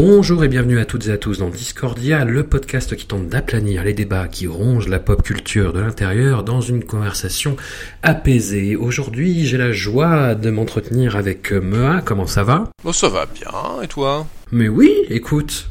[0.00, 3.82] Bonjour et bienvenue à toutes et à tous dans Discordia, le podcast qui tente d'aplanir
[3.82, 7.56] les débats qui rongent la pop culture de l'intérieur dans une conversation
[8.04, 8.76] apaisée.
[8.76, 12.70] Aujourd'hui, j'ai la joie de m'entretenir avec Mea, comment ça va?
[12.84, 14.24] Oh, ça va bien, et toi?
[14.50, 15.68] Mais oui, écoute,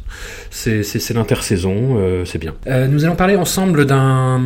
[0.51, 0.83] c'est,
[1.13, 2.53] l'intersaison, euh, c'est bien.
[2.67, 4.41] Euh, nous allons parler ensemble d'un,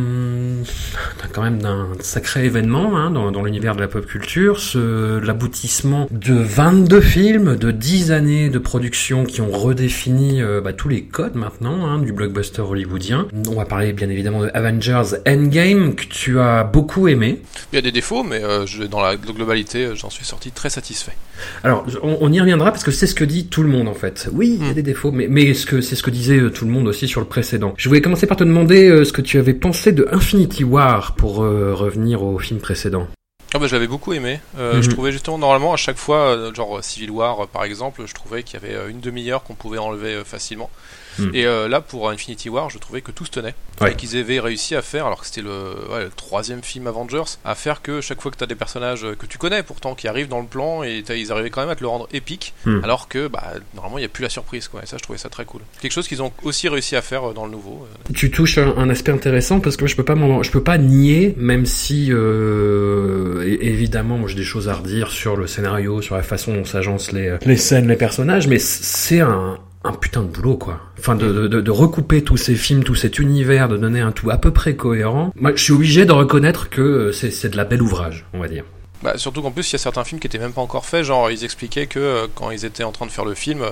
[1.32, 6.34] quand même d'un sacré événement hein, dans, dans l'univers de la pop culture, l'aboutissement de
[6.34, 11.34] 22 films, de 10 années de production qui ont redéfini euh, bah, tous les codes
[11.34, 13.28] maintenant hein, du blockbuster hollywoodien.
[13.48, 17.40] On va parler bien évidemment de Avengers Endgame que tu as beaucoup aimé.
[17.72, 21.12] Il y a des défauts, mais je- dans la globalité, j'en suis sorti très satisfait.
[21.64, 23.94] Alors, on, on y reviendra parce que c'est ce que dit tout le monde en
[23.94, 24.21] fait.
[24.32, 24.74] Oui, il y a Hmm.
[24.74, 27.08] des défauts, mais, mais ce que, c'est ce que disait euh, tout le monde aussi
[27.08, 27.74] sur le précédent.
[27.76, 31.14] Je voulais commencer par te demander euh, ce que tu avais pensé de Infinity War
[31.16, 33.08] pour euh, revenir au film précédent.
[33.54, 34.40] Ah bah, j'avais beaucoup aimé.
[34.58, 34.82] Euh, Mhm.
[34.82, 38.02] Je trouvais justement, normalement, à chaque fois, euh, genre euh, Civil War euh, par exemple,
[38.06, 40.70] je trouvais qu'il y avait une demi-heure qu'on pouvait enlever facilement.
[41.18, 41.30] Mhm.
[41.34, 43.54] Et euh, là, pour Infinity War, je trouvais que tout se tenait.
[43.82, 43.92] Ouais.
[43.92, 45.50] Et qu'ils avaient réussi à faire, alors que c'était le,
[45.90, 49.04] ouais, le troisième film Avengers, à faire que chaque fois que tu as des personnages
[49.18, 51.74] que tu connais pourtant, qui arrivent dans le plan, et ils arrivaient quand même à
[51.74, 52.80] te le rendre épique, Mhm.
[52.84, 54.68] alors que bah, normalement, il n'y a plus la surprise.
[54.68, 54.80] Quoi.
[54.84, 55.60] Et ça, je trouvais ça très cool.
[55.82, 57.86] Quelque chose qu'ils ont aussi réussi à faire dans le nouveau.
[58.14, 60.78] Tu touches un, un aspect intéressant parce que moi, je peux pas je peux pas
[60.78, 66.16] nier, même si euh, évidemment moi j'ai des choses à redire sur le scénario, sur
[66.16, 70.28] la façon dont s'agencent les, les scènes, les personnages, mais c'est un un putain de
[70.28, 70.78] boulot quoi.
[70.98, 74.38] Enfin de, de, recouper tous ces films, tout cet univers, de donner un tout à
[74.38, 75.32] peu près cohérent.
[75.34, 78.38] Moi je suis obligé de reconnaître que euh, c'est c'est de la belle ouvrage, on
[78.38, 78.62] va dire.
[79.02, 81.02] Bah, surtout qu'en plus, il y a certains films qui étaient même pas encore faits.
[81.02, 83.64] Genre, ils expliquaient que euh, quand ils étaient en train de faire le film,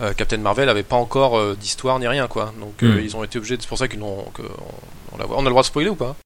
[0.00, 2.54] euh, Captain Marvel avait pas encore euh, d'histoire ni rien, quoi.
[2.58, 3.00] Donc, euh, Mm.
[3.04, 3.58] ils ont été obligés.
[3.58, 4.24] de- C'est pour ça qu'ils n'ont.
[4.32, 6.16] que on, on on a le droit de spoiler ou pas?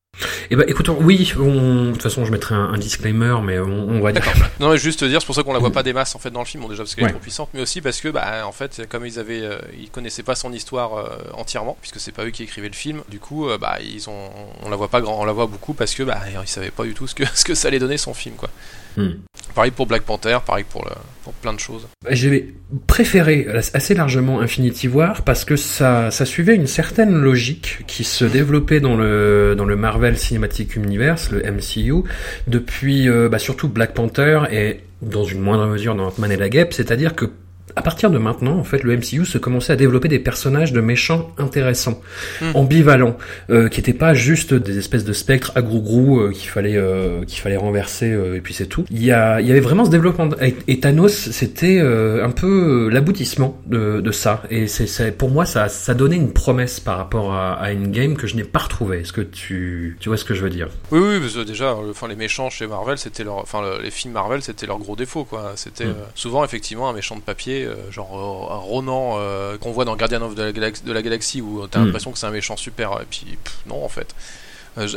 [0.50, 3.88] Eh ben écoute, oui, on, de toute façon je mettrai un, un disclaimer, mais on,
[3.88, 4.22] on va dire.
[4.60, 6.18] Non, mais juste te dire, c'est pour ça qu'on la voit pas des masses en
[6.18, 6.62] fait dans le film.
[6.62, 7.10] Bon, déjà parce qu'elle Ouais.
[7.10, 9.90] est trop puissante, mais aussi parce que, bah, en fait, comme ils avaient, euh, ils
[9.90, 13.02] connaissaient pas son histoire euh, entièrement, puisque c'est pas eux qui écrivaient le film.
[13.10, 14.30] Du coup, euh, bah, ils ont,
[14.62, 16.84] on la voit pas grand, on la voit beaucoup parce que, bah, ils savaient pas
[16.84, 18.48] du tout ce que ce que ça allait donner son film, quoi.
[18.96, 19.10] Hmm.
[19.54, 20.92] Pareil pour Black Panther, pareil pour le,
[21.24, 21.86] pour plein de choses.
[22.10, 22.54] J'ai
[22.86, 28.24] préféré assez largement Infinity War parce que ça, ça suivait une certaine logique qui se
[28.24, 32.08] développait dans le, dans le Marvel Cinematic Universe, le MCU,
[32.46, 36.48] depuis euh, bah, surtout Black Panther et dans une moindre mesure dans Ant-Man et la
[36.48, 37.26] Guêpe, c'est-à-dire que
[37.76, 40.80] à partir de maintenant, en fait, le MCU se commençait à développer des personnages de
[40.80, 42.00] méchants intéressants,
[42.40, 42.50] Hmm.
[42.54, 43.16] ambivalents,
[43.50, 47.24] euh, qui n'étaient pas juste des espèces de spectres à grou euh, qu'il fallait euh,
[47.24, 48.84] qu'il fallait renverser euh, et puis c'est tout.
[48.90, 52.88] Il y a il y avait vraiment ce développement et, et Thanos c'était un peu
[52.90, 57.32] l'aboutissement de, de ça et c'est pour moi ça ça donnait une promesse par rapport
[57.34, 59.00] à, à Endgame que je n'ai pas retrouvé.
[59.00, 60.68] Est-ce que tu tu vois ce que je veux dire?
[60.90, 63.90] Oui, oui, parce que déjà, enfin, les méchants chez Marvel, c'était leur, enfin, le- les
[63.90, 65.52] films Marvel, c'était leur gros défaut, quoi.
[65.56, 65.90] C'était Mm.
[65.90, 69.84] euh, souvent effectivement un méchant de papier, euh, genre euh, un Ronan euh, qu'on voit
[69.84, 71.84] dans Guardian of the Galaxy, de la Galaxie, où t'as Mm.
[71.86, 74.14] l'impression que c'est un méchant super, et puis pff, non, en fait.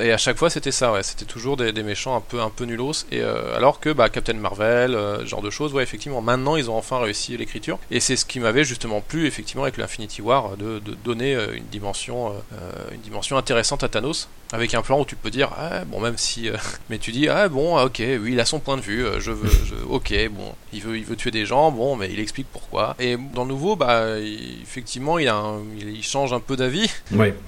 [0.02, 1.04] Et à chaque fois, c'était ça, ouais.
[1.04, 3.06] C'était toujours des, des méchants un peu, un peu nulos.
[3.14, 6.70] Et euh, alors que bah, Captain Marvel, euh, genre de choses, ouais, effectivement, maintenant ils
[6.70, 7.80] ont enfin réussi l'écriture.
[7.90, 11.64] Et c'est ce qui m'avait justement plu, effectivement, avec l'Infinity War, de, de donner une
[11.72, 15.86] dimension, euh, une dimension intéressante à Thanos, avec un plan où tu peux dire, ah,
[15.86, 16.56] bon, même si, euh,
[16.90, 19.06] mais tu dis, ah bon, ok, oui, il a son point de vue.
[19.06, 22.10] euh, je veux, je, ok, bon, il veut, il veut tuer des gens, bon, mais
[22.12, 22.96] il explique pourquoi.
[23.00, 26.56] Et dans le nouveau, bah, il- effectivement, il, a un- il, il change un peu
[26.56, 26.90] d'avis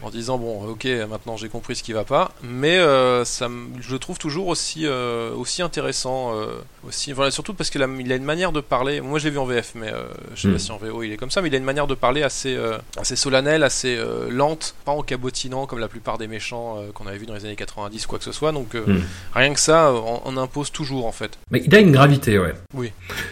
[0.03, 3.47] en disant bon ok maintenant j'ai compris ce qui va pas mais euh, ça
[3.79, 6.33] je le trouve toujours aussi euh, aussi intéressant
[6.87, 9.29] aussi voilà surtout parce qu'il a, il a une manière de parler moi je l'ai
[9.31, 9.91] vu en VF mais
[10.35, 10.53] je sais Mm.
[10.53, 12.23] pas si en VO il est comme ça mais il a une manière de parler
[12.23, 12.57] assez
[12.97, 13.99] assez solennelle assez
[14.29, 17.55] lente pas en cabotinant comme la plupart des méchants qu'on avait vu dans les années
[17.55, 19.01] 90 quoi que ce soit donc euh, Mm.
[19.33, 22.53] rien que ça on, on impose toujours en fait Mais il a une gravité, ouais.
[22.75, 22.91] Oui.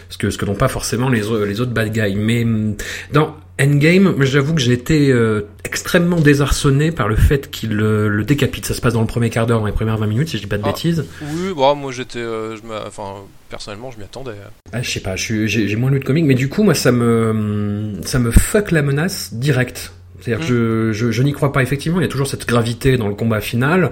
[0.10, 2.16] Ce que ce que n'ont pas forcément les, au- les autres bad guys.
[2.16, 2.76] Mais hum,
[3.12, 8.24] dans Endgame, j'avoue que j'ai été euh, extrêmement désarçonné par le fait qu'il le, le
[8.24, 8.66] décapite.
[8.66, 10.44] Ça se passe dans le premier quart d'heure, dans les premières 20 minutes, si je
[10.44, 10.68] dis pas de Ah.
[10.70, 11.04] bêtises.
[11.22, 12.56] Oui, bon, moi j'étais, euh,
[12.88, 13.16] enfin,
[13.50, 14.32] personnellement, je m'y attendais.
[14.72, 17.96] Ah, je sais pas, j'ai moins lu de comics, mais du coup, moi, ça me,
[18.06, 19.92] ça me fuck la menace direct.
[20.21, 21.62] C'est-à-dire que je, je, je n'y crois pas.
[21.63, 23.92] Effectivement, il y a toujours cette gravité dans le combat final,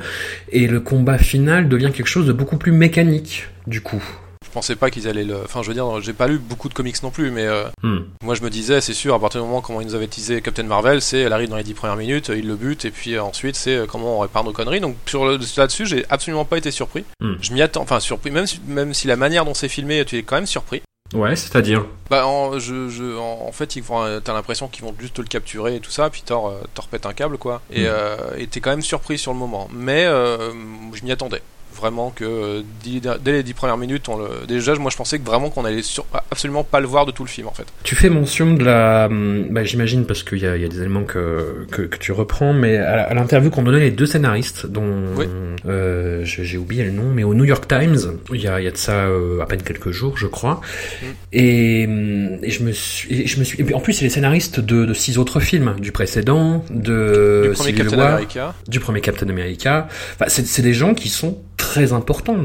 [0.52, 4.04] et le combat final devient quelque chose de beaucoup plus mécanique, du coup.
[4.46, 5.36] Je pensais pas qu'ils allaient le.
[5.44, 8.00] Enfin, je veux dire, j'ai pas lu beaucoup de comics non plus, mais euh, Hmm.
[8.24, 10.42] moi je me disais, c'est sûr, à partir du moment comment ils nous avaient teasé
[10.42, 13.16] Captain Marvel, c'est elle arrive dans les 10 premières minutes, il le bute, et puis
[13.16, 14.80] euh, ensuite c'est euh, comment on répare nos conneries.
[14.80, 17.04] Donc sur le- là-dessus, j'ai absolument pas été surpris.
[17.20, 17.34] Hmm.
[17.42, 20.18] Je m'y attends, enfin surpris, même si, même si la manière dont c'est filmé, tu
[20.18, 20.82] es quand même surpris.
[21.14, 21.86] Ouais, c'est-à-dire.
[22.10, 25.16] Bah, en, je, je, en, en fait, ils vont, euh, t'as l'impression qu'ils vont juste
[25.16, 27.62] te le capturer et tout ça, puis Thor, euh, pète un câble, quoi.
[27.72, 27.88] Et Mm.
[27.88, 29.70] euh, et t'es quand même surpris sur le moment.
[29.74, 30.52] Mais euh,
[30.94, 31.42] je m'y attendais.
[31.76, 32.62] Vraiment que euh,
[33.24, 34.48] dès, les dix premières minutes, on le...
[34.48, 36.06] déjà, moi je pensais que vraiment qu'on allait sur...
[36.32, 37.66] absolument pas le voir de tout le film en fait.
[37.84, 41.04] Tu fais mention de la, hum, bah, j'imagine parce qu'il y y a des éléments
[41.04, 45.26] que, que, que tu reprends, mais à, l'interview qu'ont donné les deux scénaristes, dont Oui.
[45.68, 47.98] euh, j'ai oublié le nom, mais au New York Times,
[48.34, 50.62] il y a, il y a de ça euh, à peine quelques jours, je crois,
[51.02, 51.06] Mm.
[51.34, 54.06] et, hum, et je me suis, et je me suis, et puis en plus c'est
[54.06, 58.14] les scénaristes de, de six autres films, du précédent, de du premier Civil Captain War,
[58.16, 58.56] America.
[58.68, 59.88] du premier Captain America.
[60.16, 61.67] Enfin, c'est c'est des gens qui sont très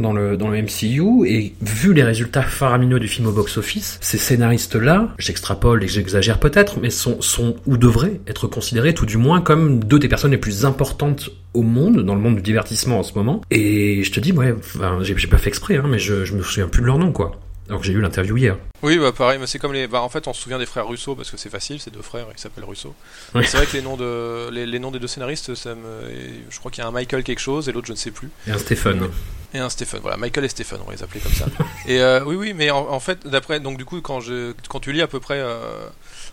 [0.01, 4.19] dans le, dans le MCU et vu les résultats faramineux du film au box-office, ces
[4.19, 7.19] scénaristes-là, j'extrapole et j'exagère peut-être, mais sont,
[7.67, 11.63] ou devraient être considérés tout du moins comme deux des personnes les plus importantes au
[11.63, 13.43] monde, dans le monde du divertissement en ce moment.
[13.51, 16.35] Et je te dis, ouais, enfin, j'ai j'ai pas fait exprès, hein, mais je, je
[16.35, 17.33] me souviens plus de leur nom, quoi.
[17.69, 18.57] Alors que j'ai eu l'interview hier.
[18.83, 19.87] Oui, bah pareil, mais c'est comme les.
[19.87, 22.03] Bah, en fait, on se souvient des frères Russo parce que c'est facile, c'est deux
[22.03, 22.95] frères, ils s'appellent Russo.
[23.35, 24.51] C'est vrai que les noms, de...
[24.51, 26.11] les, les noms des deux scénaristes, ça me...
[26.11, 28.11] et je crois qu'il y a un Michael quelque chose et l'autre, je ne sais
[28.11, 28.31] plus.
[28.49, 29.09] Et un Stephen.
[29.55, 31.47] Et un Stephen, voilà, Michael et Stephen, on va les appeler comme ça.
[31.87, 34.81] et euh, oui, oui, mais en, en fait, d'après, donc du coup, quand, je, quand
[34.81, 35.87] tu lis à peu près euh,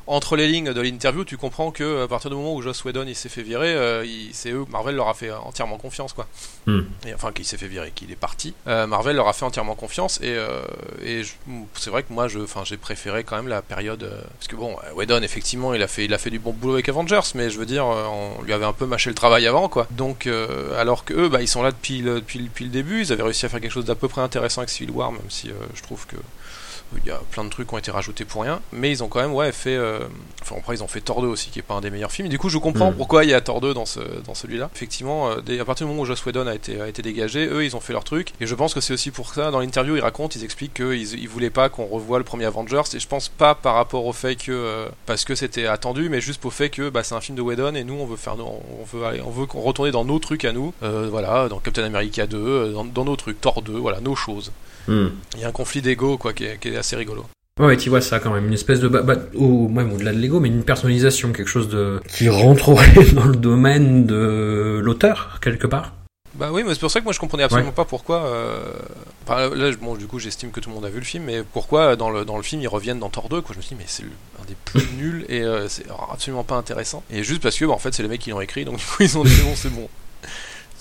[0.09, 3.05] entre les lignes de l'interview, tu comprends que à partir du moment où Joss Whedon
[3.07, 4.03] il s'est fait virer, euh,
[4.33, 6.27] c'est eux, Marvel leur a fait entièrement confiance, quoi.
[6.65, 6.81] Hmm.
[7.05, 8.55] Et, enfin, qu'il s'est fait virer, qu'il est parti.
[8.67, 10.61] Euh, Marvel leur a fait entièrement confiance et, euh,
[11.75, 14.55] c'est vrai que moi, je, enfin, j'ai préféré quand même la période euh, parce que
[14.55, 17.21] bon, euh, Whedon effectivement, il a fait, il a fait du bon boulot avec Avengers,
[17.35, 19.87] mais je veux dire, euh, on lui avait un peu mâché le travail avant, quoi.
[19.91, 23.01] Donc, euh, alors que eux, bah, ils sont là depuis le, depuis, depuis le début,
[23.01, 25.21] ils avaient réussi à faire quelque chose d'à peu près intéressant avec Civil War, même
[25.29, 26.15] si euh, je trouve que
[26.97, 29.07] il y a plein de trucs qui ont été rajoutés pour rien, mais ils ont
[29.07, 29.75] quand même ouais fait.
[29.75, 29.99] euh,
[30.41, 32.25] Enfin après ils ont fait Thor 2 aussi qui est pas un des meilleurs films.
[32.27, 32.95] Et du coup je comprends Mm.
[32.95, 34.69] pourquoi il y a Thor 2 dans ce dans celui-là.
[34.73, 37.45] Effectivement, euh, dès- à partir du moment où Joss Whedon a été a été dégagé,
[37.47, 38.33] eux ils ont fait leur truc.
[38.41, 39.51] Et je pense que c'est aussi pour ça.
[39.51, 42.81] Dans l'interview ils racontent, ils expliquent qu'ils ils voulaient pas qu'on revoie le premier Avengers.
[42.93, 46.21] Et je pense pas par rapport au fait que euh, parce que c'était attendu, mais
[46.21, 48.35] juste au fait que bah, c'est un film de Whedon et nous on veut faire
[48.35, 50.73] nos- on veut aller- on veut retourner dans nos trucs à nous.
[50.81, 54.51] Voilà, dans Captain America 2, euh, dans, dans nos trucs, Thor 2, voilà nos choses.
[54.87, 55.09] Hmm.
[55.35, 57.25] Il y a un conflit d'ego quoi qui est, qui est assez rigolo.
[57.59, 60.17] Ouais, tu vois ça quand même, une espèce de, bah, bah, au, même au-delà de
[60.17, 65.67] l'ego, mais une personnalisation, quelque chose de qui rentrerait dans le domaine de l'auteur quelque
[65.67, 65.93] part.
[66.35, 68.23] Bah oui, mais c'est pour ça que moi je comprenais absolument pas pourquoi.
[68.27, 68.63] euh,
[69.27, 71.43] enfin, là, bon, du coup, j'estime que tout le monde a vu le film, mais
[71.43, 73.53] pourquoi dans le, dans le film ils reviennent dans Thor 2 quoi.
[73.53, 76.55] Je me suis dit, mais c'est un des plus nuls et euh, c'est absolument pas
[76.55, 77.03] intéressant.
[77.11, 78.85] Et juste parce que, bah, en fait, c'est les mecs qui l'ont écrit, donc du
[78.85, 79.89] coup, ils ont dit, bon, c'est bon.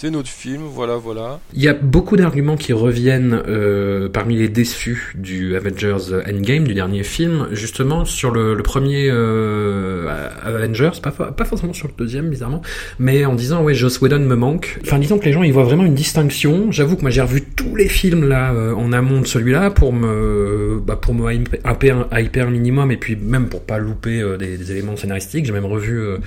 [0.01, 1.41] C'est notre film, voilà, voilà.
[1.55, 6.75] Il y a beaucoup d'arguments qui reviennent euh, parmi les déçus du Avengers Endgame, du
[6.75, 12.63] dernier film, justement sur le, premier euh, Avengers, pas, pas forcément sur le deuxième, bizarrement,
[13.01, 14.79] mais en disant, ouais, Joss Whedon me manque.
[14.85, 16.71] Enfin, disons que les gens, ils voient vraiment une distinction.
[16.71, 19.93] J'avoue que moi, j'ai revu tous les films, là, euh, en amont de celui-là, pour
[19.93, 24.57] me, bah, pour me hyper, hyper, minimum, et puis même pour pas louper euh, des,
[24.57, 25.45] des éléments scénaristiques.
[25.45, 26.19] J'ai même revu, euh,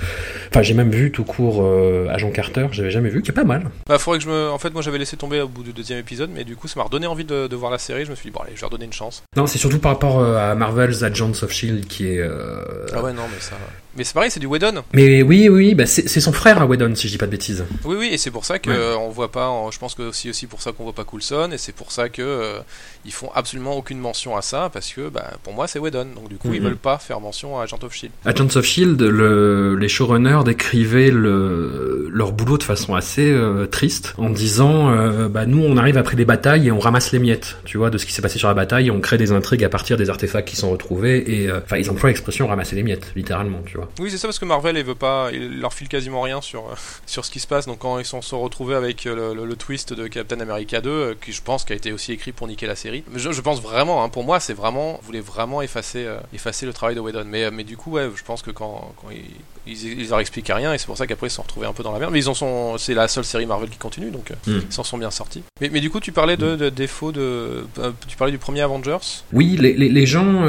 [0.49, 1.65] enfin, j'ai même vu tout court
[2.09, 3.60] Agent Carter, j'avais jamais vu, qui est pas mal.
[3.87, 4.49] Bah, faudrait que je me.
[4.49, 6.79] En fait, moi j'avais laissé tomber au bout du deuxième épisode, mais du coup, ça
[6.79, 8.05] m'a redonné envie de, de voir la série.
[8.05, 9.23] Je me suis dit, bon, allez, je vais redonner une chance.
[9.35, 12.19] Non, c'est surtout par rapport euh, à Marvel's Agents of Shield qui est.
[12.19, 13.55] euh, Ah ouais, non, mais ça.
[13.97, 14.83] Mais c'est pareil, c'est du Whedon.
[14.93, 17.65] Mais oui, oui, bah c'est son frère à Whedon, si je dis pas de bêtises.
[17.83, 18.75] Oui, oui, et c'est pour ça que Ouais.
[18.77, 19.47] euh, on voit pas.
[19.49, 21.91] en- je pense que c'est aussi pour ça qu'on voit pas Coulson, et c'est pour
[21.91, 22.59] ça que euh,
[23.05, 26.29] ils font absolument aucune mention à ça, parce que bah, pour moi c'est Whedon, donc
[26.29, 26.67] du coup ils Mhm.
[26.67, 28.13] veulent pas faire mention à Agent of Shield.
[28.25, 34.13] Agents of Shield, le, les showrunners décrivaient le, leur boulot de façon assez euh, triste,
[34.17, 34.89] en disant,
[35.29, 37.97] bah nous on arrive après des batailles et on ramasse les miettes, tu vois, de
[37.97, 40.09] ce qui s'est passé sur la bataille, et on crée des intrigues à partir des
[40.09, 43.80] artefacts qui sont retrouvés, et enfin ils emploient l'expression ramasser les miettes, littéralement, tu vois.
[43.99, 46.61] Oui, c'est ça parce que Marvel il veut pas, il leur file quasiment rien sur
[46.61, 47.65] euh, sur ce qui se passe.
[47.65, 50.81] Donc quand ils sont se retrouvés avec euh, le, le- le twist de Captain America
[50.81, 53.03] 2, euh, qui je pense qui a été aussi écrit pour niquer la série.
[53.15, 56.73] Je, je pense vraiment, hein, pour moi c'est vraiment, voulez vraiment effacer euh, effacer le
[56.73, 57.25] travail de Whedon.
[57.27, 59.21] Mais mais du coup ouais, je pense que quand, quand ils,
[59.67, 61.73] ils ils leur expliquent rien et c'est pour ça qu'après ils se sont retrouvés un
[61.73, 62.11] peu dans la merde.
[62.11, 64.61] Mais ils en sont, c'est la seule série Marvel qui continue donc euh, Mm.
[64.69, 65.43] ils s'en sont bien sortis.
[65.59, 67.63] Mais mais du coup tu parlais de, de défauts de,
[68.07, 68.97] tu parlais du premier Avengers?
[69.33, 70.41] Oui, les, les, les gens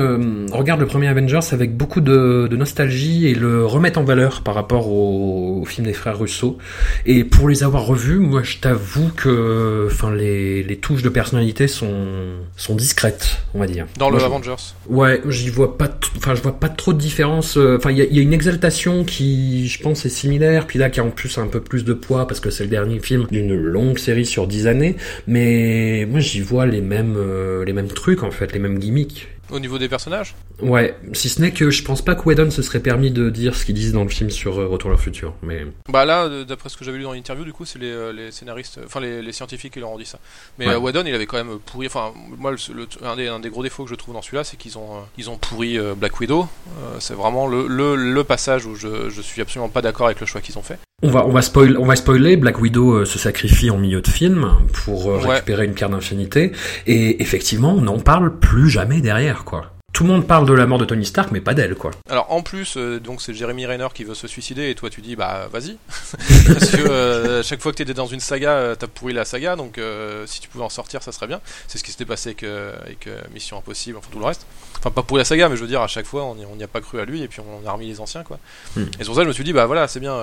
[0.52, 4.42] regardent le premier Avengers avec beaucoup de, de nostalgie aussi et le remettent en valeur
[4.42, 6.58] par rapport au, au film des frères Russo.
[7.06, 11.68] Et pour les avoir revus, moi je t'avoue que enfin les, les touches de personnalité
[11.68, 11.94] sont
[12.56, 13.86] sont discrètes, on va dire.
[13.98, 14.62] Dans Moi, le je- Avengers.
[14.88, 17.56] Ouais, j'y vois pas, enfin je vois pas trop de différence.
[17.56, 20.66] euh, Enfin, il y a, il y a une exaltation qui, je pense, est similaire.
[20.66, 22.70] Puis là, qui a en plus un peu plus de poids parce que c'est le
[22.70, 24.96] dernier film d'une longue série sur 10 années.
[25.26, 29.28] Mais moi, j'y vois les mêmes, euh, les mêmes trucs en fait, les mêmes gimmicks.
[29.50, 32.62] Au niveau des personnages Ouais, si ce n'est que je pense pas que Whedon se
[32.62, 35.02] serait permis de dire ce qu'ils disent dans le film sur euh, Retour vers le
[35.02, 35.34] futur.
[35.42, 37.90] Mais Bah là, euh, d'après ce que j'avais lu dans l'interview, du coup, c'est les,
[37.90, 40.18] euh, les scénaristes, enfin les, les scientifiques qui leur ont dit ça.
[40.58, 40.76] Mais Ouais.
[40.76, 41.86] Whedon, il avait quand même pourri.
[41.88, 44.44] Enfin, moi, le- le- un, des, un des gros défauts que je trouve dans celui-là,
[44.44, 46.46] c'est qu'ils ont, ils ont pourri Black Widow.
[47.00, 50.56] C'est vraiment le passage où je, je suis absolument pas d'accord avec le choix qu'ils
[50.58, 50.78] ont fait.
[51.02, 52.36] On va, on va spoil, on va spoiler.
[52.36, 54.52] Black Widow euh, se sacrifie en milieu de film
[54.84, 55.34] pour euh, Ouais.
[55.34, 56.52] récupérer une pierre d'infinité.
[56.86, 59.71] Et effectivement, on n'en parle plus jamais derrière, quoi.
[59.92, 61.90] Tout le monde parle de la mort de Tony Stark, mais pas d'elle, quoi.
[62.08, 65.00] Alors en plus, euh, donc c'est Jeremy Renner qui veut se suicider et toi tu
[65.00, 65.76] dis bah vas-y
[66.46, 69.56] parce que euh, chaque fois que t'étais dans une saga, euh, t'as pourri la saga
[69.56, 71.40] donc euh, si tu pouvais en sortir ça serait bien.
[71.68, 74.46] C'est ce qui s'était passé avec, avec Mission Impossible, enfin tout le reste.
[74.78, 76.68] Enfin pas pourri la saga mais je veux dire à chaque fois on n'y a
[76.68, 78.38] pas cru à lui et puis on a remis les anciens quoi.
[78.76, 78.86] Hmm.
[78.98, 80.18] Et pour ça je me suis dit bah voilà c'est bien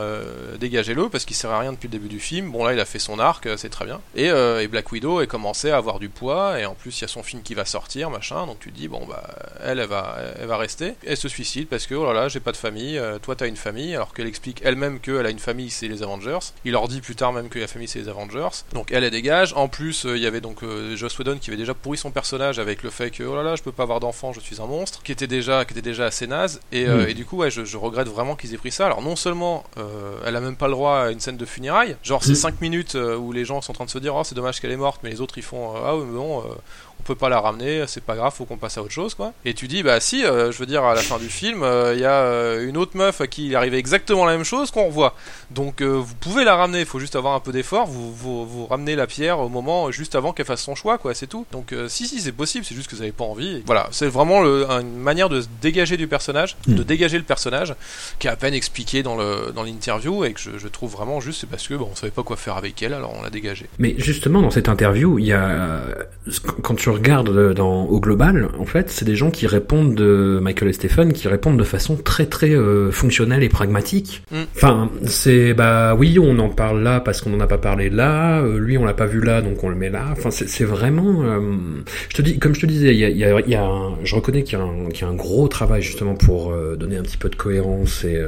[0.60, 2.52] dégagez-le parce qu'il sert à rien depuis le début du film.
[2.52, 4.02] Bon là il a fait son arc, c'est très bien.
[4.16, 7.06] Et, et Black Widow est commencé à avoir du poids et en plus il y
[7.06, 9.24] a son film qui va sortir machin donc tu te dis bon bah
[9.64, 10.96] elle elle va elle va rester.
[11.06, 13.48] Elle se suicide parce que oh là là j'ai pas de famille, euh, toi t'as
[13.48, 16.40] une famille alors qu'elle explique elle-même qu'elle a une famille c'est les Avengers.
[16.66, 18.48] Il leur dit plus tard même que la famille c'est les Avengers.
[18.74, 19.54] Donc elle elle dégage.
[19.56, 22.12] En plus euh, il y avait donc euh, Joss Whedon qui avait déjà pourri son
[22.12, 24.62] personnage avec le fait que oh là là je peux pas avoir d'enfant je suis
[24.62, 27.10] un monstre qui était déjà qui était déjà assez naze et, euh, Mm.
[27.10, 28.86] et du coup ouais je, je regrette vraiment qu'ils aient pris ça.
[28.86, 31.96] Alors non seulement euh, elle a même pas le droit à une scène de funérailles,
[32.04, 32.36] genre c'est Mm.
[32.36, 34.60] 5 minutes euh, où les gens sont en train de se dire oh c'est dommage
[34.60, 36.44] qu'elle est morte mais les autres ils font ah oui mais bon euh,
[37.00, 39.34] on peut pas la ramener, c'est pas grave, faut qu'on passe à autre chose quoi.
[39.46, 41.94] Et tu dis bah si, euh, je veux dire à la fin du film, euh,
[41.96, 44.72] il y a euh, une autre meuf à qui il arrivait exactement la même chose
[44.72, 45.16] qu'on revoit.
[45.52, 48.66] Donc vous pouvez la ramener, il faut juste avoir un peu d'effort, vous, vous vous
[48.68, 51.46] ramenez la pierre au moment juste avant qu'elle fasse son choix quoi, c'est tout.
[51.52, 53.58] Donc si si c'est possible, c'est juste que vous avez pas envie.
[53.58, 56.76] Et voilà, c'est vraiment le- une manière de se dégager du personnage, Mm.
[56.76, 57.74] de dégager le personnage
[58.20, 61.20] qui est à peine expliqué dans le dans l'interview et que je, je trouve vraiment
[61.22, 63.30] juste c'est parce que bon on savait pas quoi faire avec elle alors on l'a
[63.30, 63.68] dégagé.
[63.80, 65.82] Mais justement, dans cette interview, il y a,
[66.62, 70.40] quand tu regardes euh, dans, au global, en fait, c'est des gens qui répondent de
[70.42, 74.24] Michael et Stephen, qui répondent de façon très très euh, fonctionnelle et pragmatique.
[74.32, 74.36] Mm.
[74.56, 78.42] Enfin, c'est bah oui, on en parle là parce qu'on n'en a pas parlé là.
[78.42, 80.06] euh, lui, on l'a pas vu là, donc on le met là.
[80.12, 81.24] Enfin, c'est vraiment.
[81.24, 81.40] euh,
[82.10, 83.56] je te dis, comme je te disais, il y a, il y a, il y
[83.56, 86.16] a un- je reconnais qu'il y, a un- qu'il y a un gros travail justement
[86.16, 88.22] pour donner un petit peu de cohérence et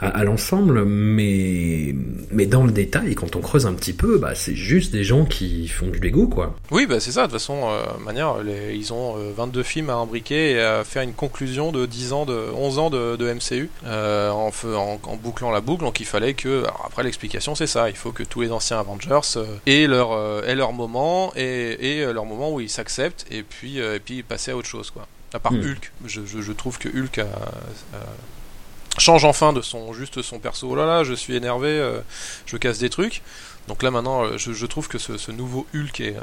[0.00, 1.94] à, à l'ensemble, mais
[2.32, 5.24] mais dans le détail, quand on creuse un petit peu, bah c'est juste des gens
[5.24, 6.54] qui font du Lego, quoi.
[6.70, 9.90] Oui, bah c'est ça, de toute façon, euh, manière, les- ils ont euh, 22 films
[9.90, 13.32] à imbriquer et à faire une conclusion de 10 ans, de 11 ans de, de
[13.32, 17.54] MCU euh, en, en, en bouclant la boucle, donc il fallait que, alors après l'explication
[17.54, 20.72] c'est ça, il faut que tous les anciens Avengers euh, aient, leur, euh, aient leur
[20.72, 24.50] moment et, et euh, leur moment où ils s'acceptent et puis, euh, et puis passer
[24.50, 25.06] à autre chose, quoi.
[25.34, 25.60] À part Hmm.
[25.60, 30.38] Hulk, je, je, je trouve que Hulk a- a- change enfin de son juste son
[30.38, 30.68] perso.
[30.70, 32.00] Oh là là, je suis énervé, euh,
[32.46, 33.22] je casse des trucs.
[33.68, 36.20] Donc là maintenant, euh, je, je trouve que ce, ce nouveau Hulk est, euh,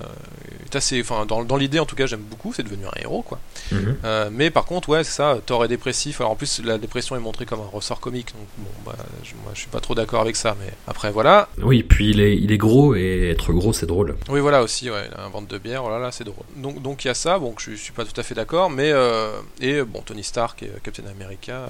[0.65, 2.53] est assez, enfin dans, dans l'idée en tout cas, j'aime beaucoup.
[2.53, 3.39] C'est devenu un héros quoi.
[3.71, 3.97] Mhm.
[4.05, 5.37] Euh, mais par contre, ouais, c'est ça.
[5.45, 6.21] Thor est dépressif.
[6.21, 8.33] Alors en plus, la dépression est montrée comme un ressort comique.
[8.37, 10.55] Donc bon, bah, je, moi, je suis pas trop d'accord avec ça.
[10.59, 11.49] Mais après, voilà.
[11.61, 14.15] Oui, puis il est, il est gros et être gros, c'est drôle.
[14.29, 14.89] Oui, voilà aussi.
[14.89, 15.83] Ouais, il a un ventre de bière.
[15.83, 16.45] Voilà, là, c'est drôle.
[16.55, 17.39] Donc donc il y a ça.
[17.39, 18.69] Bon, je, je suis pas tout à fait d'accord.
[18.69, 21.69] Mais euh, et bon, Tony Stark et euh, Captain America.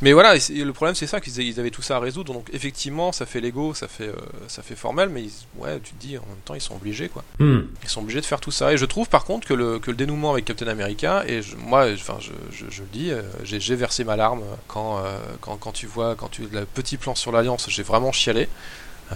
[0.00, 2.00] Mais voilà, et c'est- et le problème c'est ça qu'ils ils avaient tout ça à
[2.00, 2.32] résoudre.
[2.32, 4.14] Donc effectivement, ça fait Lego, ça fait euh,
[4.48, 5.10] ça fait formel.
[5.12, 7.22] Mais ils- ouais, tu te dis en même temps, ils sont obligés quoi.
[7.38, 7.60] Hmm.
[7.82, 8.72] Ils sont obligés de faire tout ça.
[8.72, 11.56] Et je trouve par contre que le, que le dénouement avec Captain America, et je-
[11.56, 15.18] moi, enfin, je, je, je le dis, euh, j'ai j'ai versé ma larme quand, euh,
[15.40, 18.48] quand, quand tu vois, quand tu le petit plan sur l'Alliance, j'ai vraiment chialé.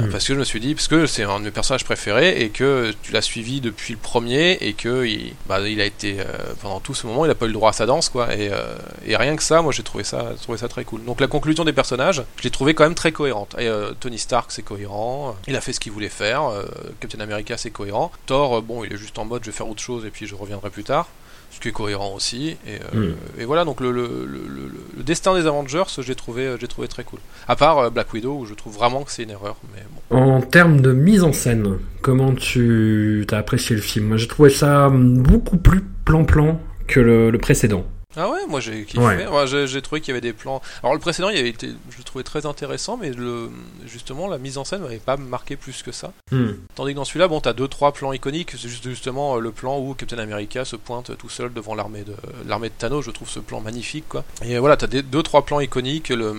[0.00, 0.10] Euh.
[0.10, 2.50] Parce que je me suis dit, parce que c'est un de mes personnages préférés et
[2.50, 6.24] que tu l'as suivi depuis le premier et que il, bah, il a été euh,
[6.60, 8.34] pendant tout ce moment, il a pas eu le droit à sa danse quoi.
[8.34, 8.76] Et, euh,
[9.06, 11.04] et rien que ça, moi j'ai trouvé ça, trouvé ça très cool.
[11.04, 13.54] Donc la conclusion des personnages, je l'ai trouvé quand même très cohérente.
[13.58, 16.44] Et, euh, Tony Stark c'est cohérent, il a fait ce qu'il voulait faire.
[16.50, 16.64] euh,
[17.00, 18.12] Captain America c'est cohérent.
[18.26, 20.34] Thor, bon, il est juste en mode je vais faire autre chose et puis je
[20.34, 21.08] reviendrai plus tard.
[21.56, 22.56] Ce qui est cohérent aussi.
[22.66, 23.40] Et, euh, Mm.
[23.40, 27.18] et voilà, donc le, le, le, destin des Avengers, j'ai trouvé, j'ai trouvé très cool.
[27.48, 29.56] À part euh, Black Widow, où je trouve vraiment que c'est une erreur.
[29.75, 30.16] Mais bon.
[30.18, 34.08] En termes de mise en scène, comment tu as apprécié le film?
[34.08, 37.86] Moi, J'ai trouvé ça beaucoup plus plan-plan que le précédent.
[38.16, 38.99] Ah ouais, moi j'ai kiffé.
[38.99, 39.26] Ouais.
[39.26, 40.62] Moi, j'ai trouvé qu'il y avait des plans.
[40.82, 43.50] Alors le précédent, il avait été, je le trouvais très intéressant, mais le,
[43.87, 46.12] justement la mise en scène m'avait pas marqué plus que ça.
[46.32, 46.52] Hmm.
[46.75, 48.52] Tandis que dans celui-là, bon, t'as deux trois plans iconiques.
[48.52, 52.14] C'est juste justement le plan où Captain America se pointe tout seul devant l'armée de
[52.46, 53.04] l'armée de Thanos.
[53.04, 54.25] Je trouve ce plan magnifique, quoi.
[54.42, 56.35] Et voilà, t'as des deux trois plans iconiques le,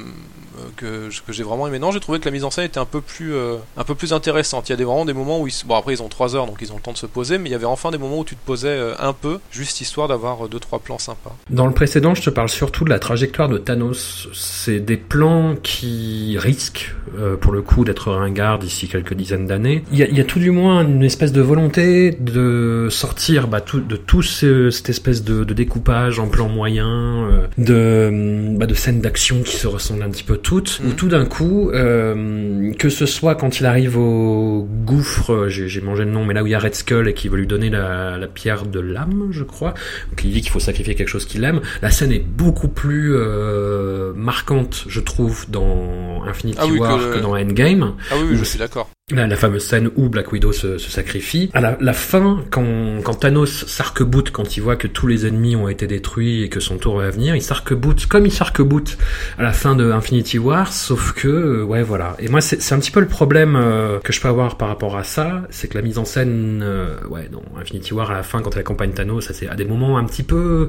[0.75, 1.79] que, j'ai vraiment aimé.
[1.79, 3.95] Non, j'ai trouvé que la mise en scène était un peu plus euh, un peu
[3.95, 4.69] plus intéressante.
[4.69, 6.47] Il y a des, vraiment des moments où ils, bon après ils ont trois heures
[6.47, 8.19] donc ils ont le temps de se poser, mais il y avait enfin des moments
[8.19, 11.35] où tu te posais euh, un peu, juste histoire d'avoir euh, deux trois plans sympas.
[11.49, 14.27] Dans le précédent, je te parle surtout de la trajectoire de Thanos.
[14.33, 19.83] C'est des plans qui risquent, euh, pour le coup, d'être ringards d'ici quelques dizaines d'années.
[19.91, 23.47] Il y, a, il y a tout du moins une espèce de volonté de sortir
[23.47, 26.87] bah, tout, de tout ce- cette espèce de, de découpage en plan moyen,
[27.31, 30.89] euh, de, bah, de scènes d'action qui se ressemblent un petit peu toutes, Mhm.
[30.89, 35.67] où tout d'un coup, euh, que ce soit quand il arrive au gouffre, euh, j'ai
[35.67, 37.37] j'ai mangé le nom, mais là où il y a Red Skull et qui veut
[37.37, 39.73] lui donner la, la pierre de l'âme, je crois,
[40.17, 41.61] qui dit qu'il faut sacrifier quelque chose qu'il aime.
[41.81, 47.15] La scène est beaucoup plus euh, marquante, je trouve, dans Infinity Ah oui, que War
[47.15, 47.95] le- dans Endgame.
[48.11, 48.89] Ah oui, oui Ou- je suis d'accord.
[49.15, 51.49] La, fameuse scène où Black Widow se, sacrifie.
[51.53, 55.69] À la, fin, quand, quand Thanos s'arc-boute, quand il voit que tous les ennemis ont
[55.69, 58.97] été détruits et que son tour va venir, il s'arc-boute comme il s'arc-boute
[59.37, 62.17] à la fin de Infinity War, sauf que, euh, ouais, voilà.
[62.19, 64.97] Et moi, c'est un petit peu le problème euh, que je peux avoir par rapport
[64.97, 68.23] à ça, c'est que la mise en scène, euh, ouais, dans Infinity War, à la
[68.23, 70.67] fin, quand elle accompagne Thanos, ça c'est à des moments un petit peu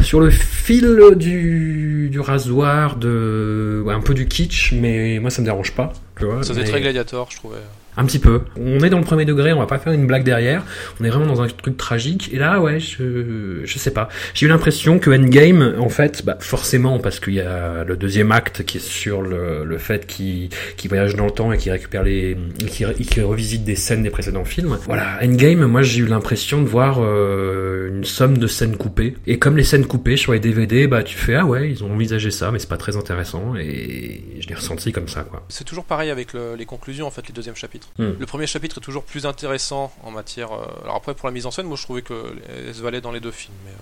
[0.00, 5.46] sur le fil du, du rasoir, de, un peu du kitsch, mais moi ça me
[5.46, 5.92] dérange pas.
[6.20, 7.56] Tu vois, Ça faisait mais- très gladiator, je trouvais.
[7.96, 8.42] Un petit peu.
[8.56, 10.64] On est dans le premier degré, on va pas faire une blague derrière.
[11.00, 12.30] On est vraiment dans un truc tragique.
[12.32, 14.08] Et là, ouais, je, je sais pas.
[14.34, 18.32] J'ai eu l'impression que Endgame, en fait, bah, forcément, parce qu'il y a le deuxième
[18.32, 21.72] acte qui est sur le, le fait qu'il qu'il voyage dans le temps et qu'il
[21.72, 22.36] récupère les,
[22.68, 24.78] qu'il qu'il revisite des scènes des précédents films.
[24.86, 25.18] Voilà.
[25.22, 29.16] Endgame, moi, j'ai eu l'impression de voir euh, une somme de scènes coupées.
[29.26, 31.92] Et comme les scènes coupées sur les DVD, bah, tu fais, ah ouais, ils ont
[31.92, 33.54] envisagé ça, mais c'est pas très intéressant.
[33.56, 35.44] Et je l'ai ressenti comme ça, quoi.
[35.48, 37.79] C'est toujours pareil avec le- les conclusions, en fait, les deuxièmes chapitres.
[37.98, 38.12] Hmm.
[38.18, 40.52] Le premier chapitre est toujours plus intéressant en matière.
[40.52, 43.00] euh, alors après, pour la mise en scène, moi je trouvais que elle se valait
[43.00, 43.54] dans les deux films.
[43.64, 43.72] Mais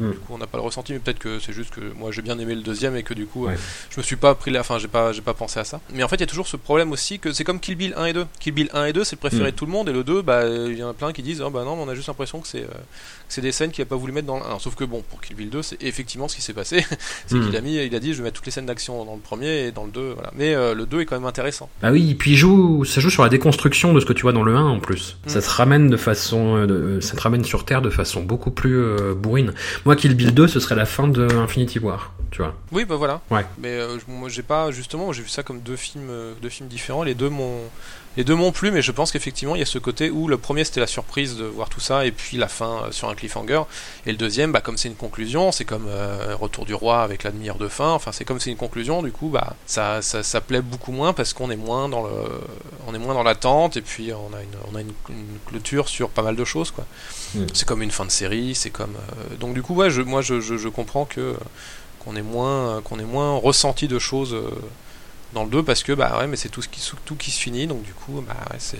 [0.00, 0.12] euh, Hmm.
[0.12, 2.22] du coup, on n'a pas le ressenti, mais peut-être que c'est juste que moi j'ai
[2.22, 3.56] bien aimé le deuxième et que du coup, euh, Ouais.
[3.90, 4.60] je me suis pas pris la.
[4.60, 5.80] Enfin, j'ai pas, j'ai pas pensé à ça.
[5.94, 7.94] Mais en fait, il y a toujours ce problème aussi que c'est comme Kill Bill
[7.96, 8.26] 1 et 2.
[8.38, 9.52] Kill Bill 1 et 2, c'est le préféré Hmm.
[9.52, 11.40] de tout le monde, et le 2, bah, il y en a plein qui disent,
[11.42, 12.68] oh bah non, mais on a juste l'impression que c'est, euh,
[13.28, 14.58] c'est des scènes qu'il a pas voulu mettre dans le 1.
[14.58, 16.84] Sauf que bon, pour Kill Bill 2, c'est effectivement ce qui s'est passé.
[17.26, 17.46] c'est Hmm.
[17.46, 19.20] qu'il a mis, il a dit, je vais mettre toutes les scènes d'action dans le
[19.20, 20.30] premier et dans le 2, voilà.
[20.36, 21.68] Mais euh, le 2 est quand même intéressant.
[21.82, 24.32] Bah oui, puis il joue, ça joue sur la déconstruction de ce que tu vois
[24.32, 25.16] dans le 1 en plus.
[25.26, 25.28] Mm.
[25.28, 28.50] Ça te ramène de façon, euh, de- ça te ramène sur Terre de façon beaucoup
[28.50, 29.52] plus euh, bourrine.
[29.84, 32.54] Moi, Kill Bill 2, ce serait la fin de Infinity War, tu vois.
[32.72, 33.20] Oui, bah voilà.
[33.30, 33.44] Ouais.
[33.58, 36.48] Mais euh, je- moi, j'ai pas justement, j'ai vu ça comme deux films, euh, deux
[36.48, 37.02] films différents.
[37.02, 37.60] Les deux m'ont,
[38.16, 40.36] les deux m'ont plu, mais je pense qu'effectivement, il y a ce côté où le
[40.36, 43.14] premier c'était la surprise de voir tout ça, et puis la fin euh, sur un
[43.14, 43.62] cliffhanger.
[44.06, 47.22] Et le deuxième, bah comme c'est une conclusion, c'est comme euh, Retour du roi avec
[47.22, 47.92] la demi-heure de fin.
[47.92, 51.12] Enfin, c'est comme c'est une conclusion, du coup, bah ça, ça, ça plaît beaucoup moins
[51.12, 52.10] parce qu'on est moins dans le,
[52.86, 55.88] on est moins dans l'attente, et puis on a une, on a une, une clôture
[55.88, 56.86] sur pas mal de choses, quoi.
[57.54, 60.20] C'est comme une fin de série, c'est comme, euh, donc du coup, ouais, je, moi,
[60.20, 61.36] je, je, je comprends que
[62.00, 64.34] qu'on est moins qu'on est moins ressenti de choses
[65.32, 67.40] dans le 2 parce que bah ouais mais c'est tout ce qui tout qui se
[67.40, 68.78] finit donc du coup bah ouais, c'est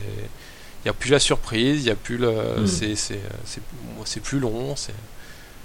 [0.84, 2.66] il y a plus la surprise il y a plus le Mm.
[2.66, 3.62] c'est c'est c'est
[4.04, 4.94] c'est plus long c'est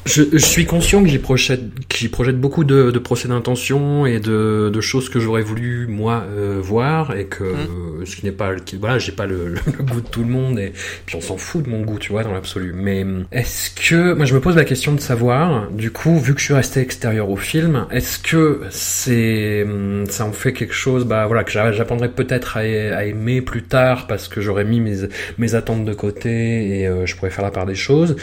[0.06, 1.62] Je, je suis conscient que j'y projette,
[1.98, 6.24] j'y projette beaucoup de, de procès d'intention et de, de choses que j'aurais voulu moi
[6.30, 9.84] euh, voir et que euh, ce qui n'est pas, qui, voilà, j'ai pas le, le
[9.84, 10.74] goût de tout le monde et
[11.08, 12.72] puis on s'en fout de mon goût, tu vois, dans l'absolu.
[12.76, 16.40] Mais est-ce que, moi je me pose la question de savoir, du coup, vu que
[16.40, 19.66] je suis resté extérieur au film, est-ce que c'est,
[20.10, 23.64] ça en fait quelque chose, bah voilà, que j'a- j'apprendrais peut-être à, à aimer plus
[23.64, 24.98] tard parce que j'aurais mis mes,
[25.40, 28.16] mes attentes de côté et euh, je pourrais faire la part des choses.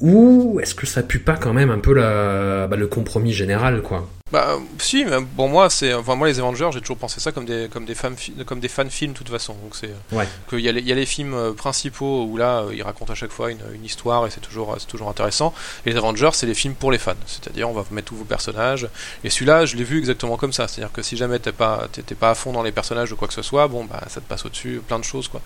[0.00, 3.82] Ou est-ce que ça pue pas quand même un peu la, bah, le compromis général,
[3.82, 4.08] quoi?
[4.32, 7.46] Bah si mais pour moi c'est enfin moi les Avengers j'ai toujours pensé ça comme
[7.46, 8.12] des comme des fans
[8.46, 9.54] comme des fan films de toute façon.
[9.54, 10.24] Donc c'est Ouais.
[10.48, 12.84] qu'il y a les, il y a les films euh, principaux où là euh, ils
[12.84, 15.52] racontent à chaque fois une, une histoire et c'est toujours c'est toujours intéressant.
[15.84, 17.14] Et les Avengers c'est les films pour les fans.
[17.26, 18.86] C'est-à-dire on va mettre tous vos personnages.
[19.24, 20.68] Et celui-là je l'ai vu exactement comme ça.
[20.68, 23.16] C'est-à-dire que si jamais t'es pas t'es t'es pas à fond dans les personnages ou
[23.16, 25.40] quoi que ce soit bon bah ça te passe au-dessus plein de choses quoi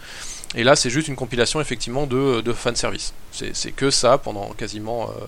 [0.54, 4.50] et là c'est juste une compilation effectivement de de fan service c'est que ça pendant
[4.50, 5.24] quasiment euh,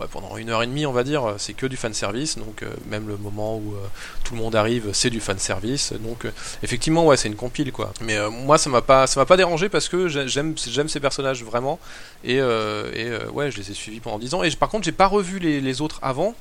[0.00, 1.34] ouais, pendant une heure et demie on va dire.
[1.36, 3.86] C'est que du fan service donc euh, même le moment où euh,
[4.24, 6.24] tout le monde arrive c'est du fan service donc
[6.62, 7.92] effectivement ouais c'est une compile quoi.
[8.00, 11.44] Mais moi ça m'a pas ça m'a pas dérangé parce que j'ai- j'aime ces personnages
[11.44, 11.78] vraiment.
[12.24, 14.42] Et, et ouais je les ai suivis pendant 10 ans.
[14.42, 16.34] Et par contre j'ai pas revu les, autres avant.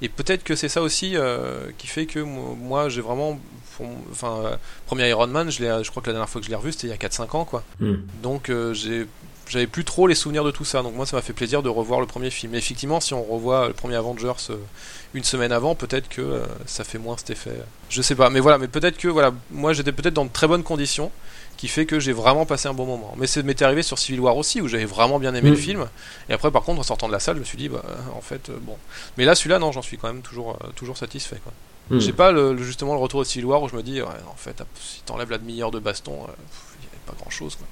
[0.00, 1.14] Et peut-être que c'est ça aussi
[1.76, 3.38] qui fait que mo- moi j'ai vraiment
[3.76, 4.56] pour- enfin euh,
[4.86, 6.90] premier Iron Man je, crois que la dernière fois que je l'ai revu c'était il
[6.90, 7.94] y a 4-5 ans quoi Hmm.
[8.22, 8.74] donc euh,
[9.48, 10.82] j'avais plus trop les souvenirs de tout ça.
[10.82, 12.54] Donc moi, ça m'a fait plaisir de revoir le premier film.
[12.54, 14.56] Et effectivement, si on revoit le premier Avengers euh,
[15.12, 17.52] une semaine avant, peut-être que ça fait moins cet effet.
[17.90, 20.46] Je sais pas, mais voilà, mais peut-être que voilà, moi j'étais peut-être dans de très
[20.48, 21.10] bonnes conditions,
[21.58, 23.14] qui fait que j'ai vraiment passé un bon moment.
[23.18, 25.86] Mais ça m'était arrivé sur Civil War aussi, où j'avais vraiment bien aimé le film.
[26.30, 27.82] Et après, par contre, en sortant de la salle, je me suis dit, bah,
[28.16, 28.78] en fait, bon.
[29.18, 31.40] Mais là, celui-là, non, j'en suis quand même toujours, toujours satisfait.
[31.44, 31.52] Quoi.
[31.90, 31.98] Hmm.
[31.98, 34.36] J'ai pas le, justement le retour de Civil War où je me dis, ouais, en
[34.36, 36.32] fait, si t'enlèves la demi-heure de baston, euh,
[36.80, 37.56] il y avait pas grand-chose.
[37.56, 37.66] Quoi.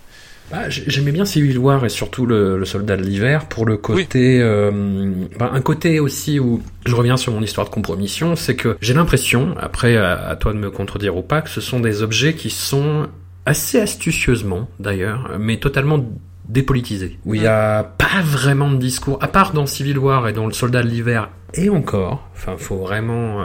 [0.51, 3.77] Bah, j'ai- J'aimais bien Civil War et surtout le, le soldat de l'hiver pour le
[3.77, 8.57] côté, euh, bah, un côté aussi où je reviens sur mon histoire de compromission, c'est
[8.57, 11.79] que j'ai l'impression, après à, à toi de me contredire ou pas, que ce sont
[11.79, 13.07] des objets qui sont
[13.47, 16.05] assez astucieusement d'ailleurs, mais totalement
[16.51, 20.33] dépolitisés, où il y a pas vraiment de discours, à part dans Civil War et
[20.33, 21.31] dans le soldat de l'hiver.
[21.55, 23.41] Et encore, enfin, faut vraiment.
[23.43, 23.45] euh,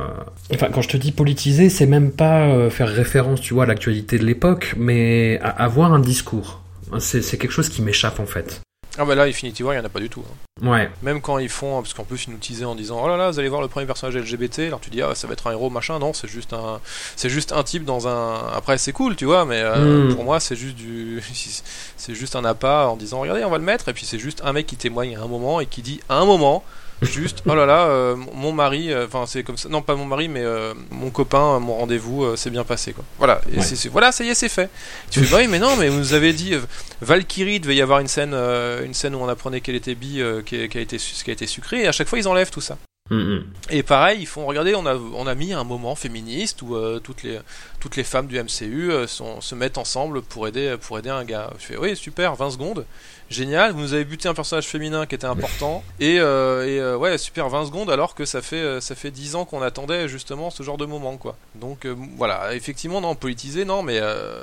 [0.54, 3.68] Enfin, quand je te dis politiser, c'est même pas euh, faire référence, tu vois, à
[3.68, 6.62] l'actualité de l'époque, mais à avoir un discours.
[7.00, 8.62] C'est c'est quelque chose qui m'échappe en fait.
[8.98, 10.24] Ah, bah là, Infinity War, il y en a pas du tout.
[10.26, 10.68] hein.
[10.70, 10.90] Ouais.
[11.02, 13.30] Même quand ils font, parce qu'en plus ils nous teasaient en disant oh là là
[13.30, 15.52] vous allez voir le premier personnage LGBT, alors tu dis ah ça va être un
[15.52, 16.80] héros machin, non c'est juste un,
[17.18, 20.16] c'est juste un type dans un, après c'est cool tu vois, mais euh, Mm.
[20.16, 21.22] pour moi c'est juste du,
[21.98, 24.42] c'est juste un appât en disant regardez on va le mettre et puis c'est juste
[24.46, 26.64] un mec qui témoigne à un moment et qui dit à un moment
[27.02, 30.06] juste oh là là euh, mon mari, euh, enfin c'est comme ça, non pas mon
[30.06, 33.04] mari mais euh, mon copain, mon rendez-vous c'est bien passé quoi.
[33.18, 33.90] Voilà et Ouais.
[33.92, 34.70] voilà ça y est c'est fait.
[35.12, 36.54] Tu fais bah oui mais non mais vous nous avez dit
[37.02, 40.68] Valkyrie devait y avoir une scène, une scène où on apprenait qu'elle était bi, qui,
[40.70, 42.78] qui a été, a été sucrée, et à chaque fois ils enlèvent tout ça.
[43.12, 43.44] Mm, mm.
[43.70, 47.22] Et pareil, ils font, regardez, on a, on a mis un moment féministe où toutes,
[47.22, 47.40] les,
[47.80, 51.52] toutes les femmes du MCU sont, se mettent ensemble pour aider, pour aider un gars.
[51.60, 52.86] Je fais, oui, super, 20 secondes,
[53.30, 57.18] génial, vous nous avez buté un personnage féminin qui était important, et, euh, euh, ouais,
[57.18, 60.50] super, 20 secondes, alors que ça fait, euh, ça fait 10 ans qu'on attendait justement
[60.50, 61.36] ce genre de moment, quoi.
[61.56, 61.86] Donc
[62.18, 64.00] voilà, effectivement, non, politisé, non, mais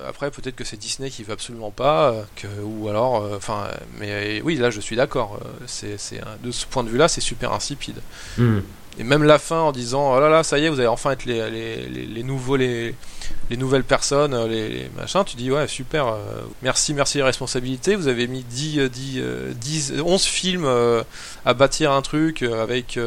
[0.08, 2.14] après, peut-être que c'est Disney qui veut absolument pas,
[2.62, 3.68] ou alors, enfin,
[3.98, 5.96] mais oui, là, je suis d'accord, c'est,
[6.42, 8.00] de ce point de vue-là, c'est super insipide.
[8.38, 8.60] Mm.
[8.98, 11.12] Et même la fin en disant oh là là ça y est vous allez enfin
[11.12, 12.94] être les, les, les, nouveaux les,
[13.48, 15.24] les nouvelles personnes euh, les, machins.
[15.24, 17.96] Tu dis ouais super euh, merci merci les responsabilités.
[17.96, 21.02] Vous avez mis 10, euh, 10, euh, 10 11 films euh,
[21.46, 22.98] à bâtir un truc avec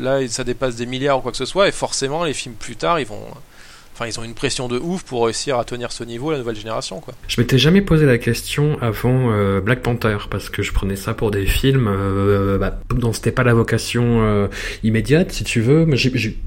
[0.00, 1.68] là ça dépasse des milliards ou quoi que ce soit.
[1.68, 3.26] Et forcément les films plus tard ils vont
[4.06, 7.00] ils ont une pression de ouf pour réussir à tenir ce niveau la nouvelle génération
[7.00, 10.96] quoi Je m'étais jamais posé la question avant euh, Black Panther parce que je prenais
[10.96, 14.48] ça pour des films euh, bah, dont c'était pas la vocation euh,
[14.82, 15.86] immédiate, si tu veux.
[15.86, 15.96] Mais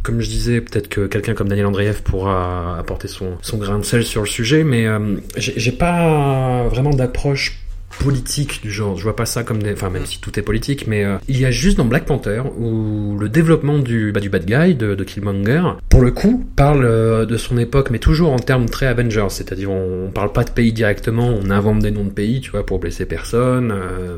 [0.02, 3.86] comme je disais, peut-être que quelqu'un comme Daniel Andreev pourra apporter son, son grain de
[3.86, 7.63] sel sur le sujet, mais euh, j'ai pas vraiment d'approche
[8.00, 8.98] politique du genre.
[8.98, 9.74] Je vois pas ça comme des...
[9.74, 12.42] Enfin, même si tout est politique, mais euh, il y a juste dans Black Panther
[12.58, 16.86] où le développement du, bah, du bad guy, de, de Killmonger, pour le coup, parle
[16.86, 19.28] euh, de son époque, mais toujours en termes très Avengers.
[19.30, 22.52] C'est-à-dire, on, on parle pas de pays directement, on invente des noms de pays, tu
[22.52, 24.18] vois, pour blesser personne, euh,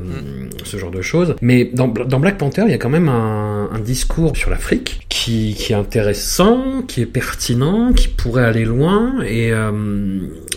[0.63, 1.35] ce genre de choses.
[1.41, 5.05] Mais dans, dans Black Panther, il y a quand même un, un discours sur l'Afrique
[5.09, 9.51] qui, qui est intéressant, qui est pertinent, qui pourrait aller loin et,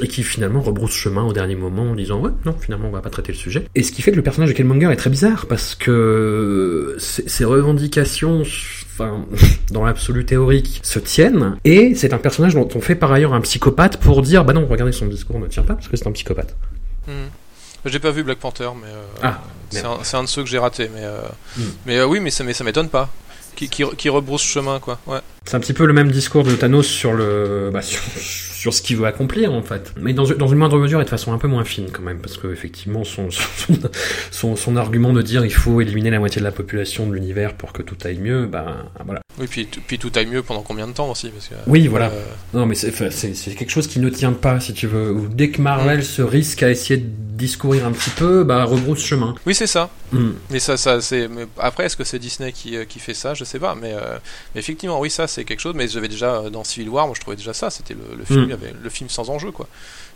[0.02, 3.00] et qui finalement rebrousse chemin au dernier moment en disant ouais non finalement on va
[3.00, 3.64] pas traiter le sujet.
[3.74, 7.44] Et ce qui fait que le personnage de Killmonger est très bizarre parce que ses
[7.44, 9.24] revendications enfin,
[9.70, 11.56] dans l'absolu théorique, se tiennent.
[11.64, 14.66] Et c'est un personnage dont on fait par ailleurs un psychopathe pour dire, bah non,
[14.66, 16.54] regardez, son discours ne tient pas parce que c'est un psychopathe.
[17.06, 17.28] Hmm.
[17.84, 19.40] J'ai pas vu Black Panther, mais euh, Ah,
[19.70, 19.98] c'est merde.
[20.00, 20.90] un, c'est un de ceux que j'ai raté.
[20.92, 21.20] Mais, euh,
[21.56, 21.62] Hmm.
[21.86, 23.08] mais euh, oui, mais ça, mais ça m'étonne pas.
[23.54, 24.98] Qui, qui, qui rebrousse chemin, quoi.
[25.06, 25.18] Ouais.
[25.48, 28.82] C'est un petit peu le même discours de Thanos sur le, bah, sur, sur ce
[28.82, 31.38] qu'il veut accomplir en fait, mais dans, dans une moindre mesure et de façon un
[31.38, 33.74] peu moins fine quand même, parce que effectivement son son,
[34.30, 37.54] son, son argument de dire il faut éliminer la moitié de la population de l'univers
[37.54, 39.20] pour que tout aille mieux, bah voilà.
[39.40, 42.06] Oui, puis, puis tout aille mieux pendant combien de temps aussi parce que, Oui, voilà.
[42.06, 42.90] euh, Non, mais c'est
[43.54, 45.16] quelque chose qui ne tient pas, si tu veux.
[45.30, 49.36] Dès que Marvel se risque à essayer de discourir un petit peu, bah rebrousse chemin.
[49.46, 49.90] Oui, c'est ça.
[50.10, 50.30] Hmm.
[50.50, 51.28] Mais ça, ça c'est.
[51.56, 53.34] Après, est-ce que c'est Disney qui, euh, qui fait ça?
[53.34, 53.76] Je sais pas.
[53.80, 54.18] Mais, euh,
[54.54, 55.74] mais effectivement, oui, ça, c'est quelque chose.
[55.74, 57.70] Mais j'avais déjà euh, dans Civil War, moi, je trouvais déjà ça.
[57.70, 58.52] C'était le, le film, Mm.
[58.52, 59.68] avait le film sans enjeu, quoi.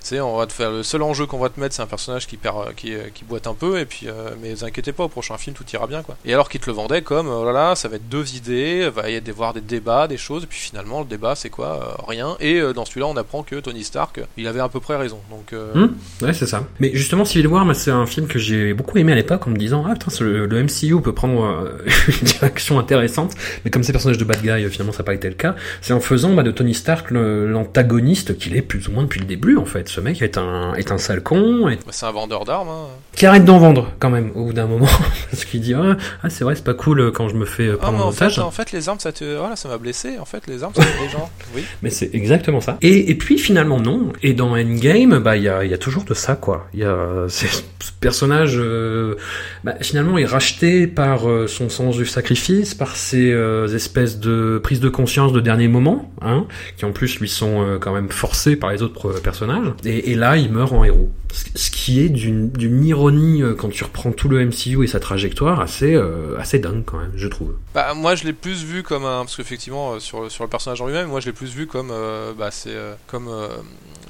[0.02, 2.26] Sais, on va te faire le seul enjeu qu'on va te mettre, c'est un personnage
[2.26, 3.78] qui perd, euh, qui, euh, qui boite un peu.
[3.78, 6.16] Et puis, euh, mais inquiétez pas, au prochain film, tout ira bien, quoi.
[6.24, 8.90] Et alors qu'ils te le vendaient comme, oh là là, ça va être deux idées,
[8.90, 10.42] va y avoir des débats, des choses.
[10.44, 12.36] Et puis finalement, le débat, c'est quoi Euh, Rien.
[12.40, 14.96] Et euh, dans celui-là, on apprend que Tony Stark, euh, il avait à peu près
[14.96, 15.18] raison.
[15.30, 15.52] Donc.
[15.52, 16.24] euh, Hmm.
[16.24, 16.64] Ouais, c'est ça.
[16.80, 19.56] Mais justement, Civil War, c'est un film que j'ai beaucoup aimé à l'époque en me
[19.56, 23.32] disant, ah putain, le, MCU peut prendre euh, une direction intéressante.
[23.64, 25.54] Mais comme ces personnages de bad guy, euh, finalement, ça n'a pas été le cas.
[25.80, 29.26] C'est en faisant bah, de Tony Stark l'antagoniste qu'il est plus ou moins depuis le
[29.26, 29.88] début, en fait.
[29.92, 32.68] Ce mec est un, est un sale con, et- Bah, c'est un vendeur d'armes.
[32.68, 32.86] hein.
[33.14, 34.88] qui arrête d'en vendre quand même au bout d'un moment,
[35.30, 37.66] parce qu'il dit ah, ah, c'est vrai c'est pas cool euh, quand je me fais
[37.68, 38.36] euh, Ah, prendre mais en en otage.
[38.36, 40.18] fait, en fait, les armes, ça te, voilà, ça m'a blessé.
[40.18, 41.28] En fait, les armes, ça tue les gens.
[41.54, 41.62] Oui.
[41.82, 42.78] Mais c'est exactement ça.
[42.80, 44.12] Et, et puis finalement non.
[44.22, 46.66] Et dans Endgame, bah il y a, il y a toujours de ça quoi.
[46.72, 46.96] Il y a
[47.28, 49.16] c'est- ce personnage euh,
[49.64, 54.58] bah, finalement est racheté par euh, son sens du sacrifice, par ces euh, espèces de
[54.62, 58.08] prises de conscience de dernier moment, hein, qui en plus lui sont euh, quand même
[58.08, 59.66] forcés par les autres euh, personnages.
[59.84, 61.10] Et, et là, il meurt en héros.
[61.54, 65.60] Ce qui est d'une ironie euh, quand tu reprends tout le MCU et sa trajectoire
[65.60, 67.54] assez euh, assez dingue quand même, je trouve.
[67.74, 69.24] Bah, moi, je l'ai plus vu comme un.
[69.24, 71.90] Parce qu'effectivement, euh, sur, sur le personnage en lui-même, moi, je l'ai plus vu comme.
[71.90, 73.28] euh, bah, c'est euh, comme.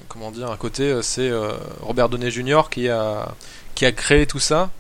[0.09, 1.31] comment dire Un côté, c'est
[1.81, 2.63] Robert Downey Jr.
[2.71, 3.35] qui a,
[3.75, 4.71] qui a créé tout ça.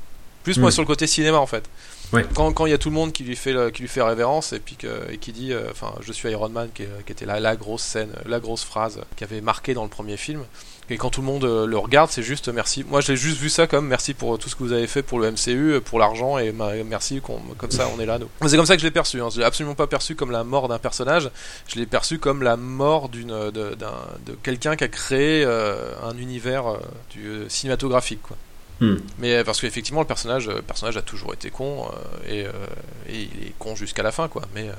[0.43, 0.73] Plus moi Mm.
[0.73, 1.65] sur le côté cinéma, en fait.
[2.13, 2.27] Ouais.
[2.35, 4.53] Quand quand il y a tout le monde qui lui fait, qui lui fait révérence
[4.53, 5.53] et, puis que, et qui dit.
[5.53, 8.65] euh, Enfin, je suis Iron Man, qui, qui était la, la grosse scène, la grosse
[8.65, 10.43] phrase qui avait marqué dans le premier film.
[10.93, 12.85] Et quand tout le monde euh, le regarde, c'est juste merci.
[12.87, 15.19] Moi, j'ai juste vu ça comme merci pour tout ce que vous avez fait pour
[15.21, 16.53] le MCU, pour l'argent et
[16.87, 18.29] merci comme ça on est là nous.
[18.47, 19.21] C'est comme ça que je l'ai perçu.
[19.23, 19.29] Hein.
[19.33, 21.31] Je l'ai absolument pas perçu comme la mort d'un personnage.
[21.67, 23.75] Je l'ai perçu comme la mort d'une de,
[24.43, 26.77] quelqu'un qui a créé euh, un univers euh,
[27.11, 28.37] du euh, cinématographique quoi.
[28.81, 28.97] Hmm.
[29.19, 32.45] Mais euh, parce qu'effectivement le personnage, euh, le personnage a toujours été con euh, et,
[32.47, 32.51] euh,
[33.09, 34.43] et il est con jusqu'à la fin quoi.
[34.55, 34.73] Mais euh,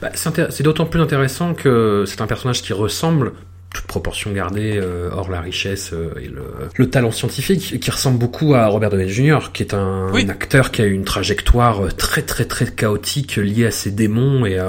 [0.00, 3.32] Bah, c'est intér- c'est d'autant plus intéressant que c'est un personnage qui ressemble,
[3.76, 6.42] toute proportion gardée, euh, hors la richesse euh, et le,
[6.74, 10.24] le talent scientifique, qui ressemble beaucoup à Robert Downey Jr., qui est un, Oui.
[10.24, 14.44] un acteur qui a une trajectoire euh, très très très chaotique liée à ses démons
[14.46, 14.68] et à,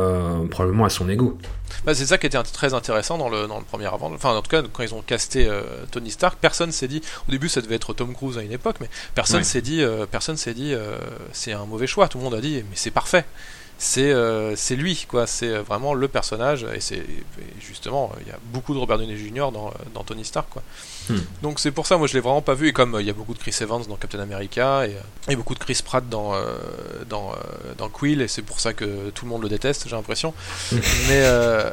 [0.49, 1.37] probablement à son ego.
[1.85, 4.11] Bah, c'est ça qui était très intéressant dans le, dans le premier avant.
[4.13, 7.01] Enfin, en tout cas, quand ils ont casté euh, Tony Stark, personne s'est dit.
[7.27, 9.81] Au début, ça devait être Tom Cruise à une époque, mais personne s'est dit.
[9.81, 10.73] euh, personne s'est dit.
[10.73, 10.97] euh,
[11.31, 12.07] c'est un mauvais choix.
[12.09, 13.23] Tout le monde a dit, mais c'est parfait.
[13.79, 15.27] C'est euh, c'est lui, quoi.
[15.27, 16.65] C'est euh, vraiment le personnage.
[16.73, 17.03] Et c'est
[17.59, 19.51] justement, euh, il y a beaucoup de Robert Downey Jr.
[19.53, 20.63] dans, dans Tony Stark, quoi.
[21.09, 21.17] Hmm.
[21.43, 22.67] Donc c'est pour ça, moi, je l'ai vraiment pas vu.
[22.69, 24.95] Et comme euh, il y a beaucoup de Chris Evans dans Captain America et,
[25.31, 26.55] et beaucoup de Chris Pratt dans euh,
[27.07, 27.33] dans
[27.77, 30.33] dans Quill, et c'est pour ça que tout le monde le déteste, j'ai l'impression.
[30.71, 30.79] mais
[31.11, 31.69] euh,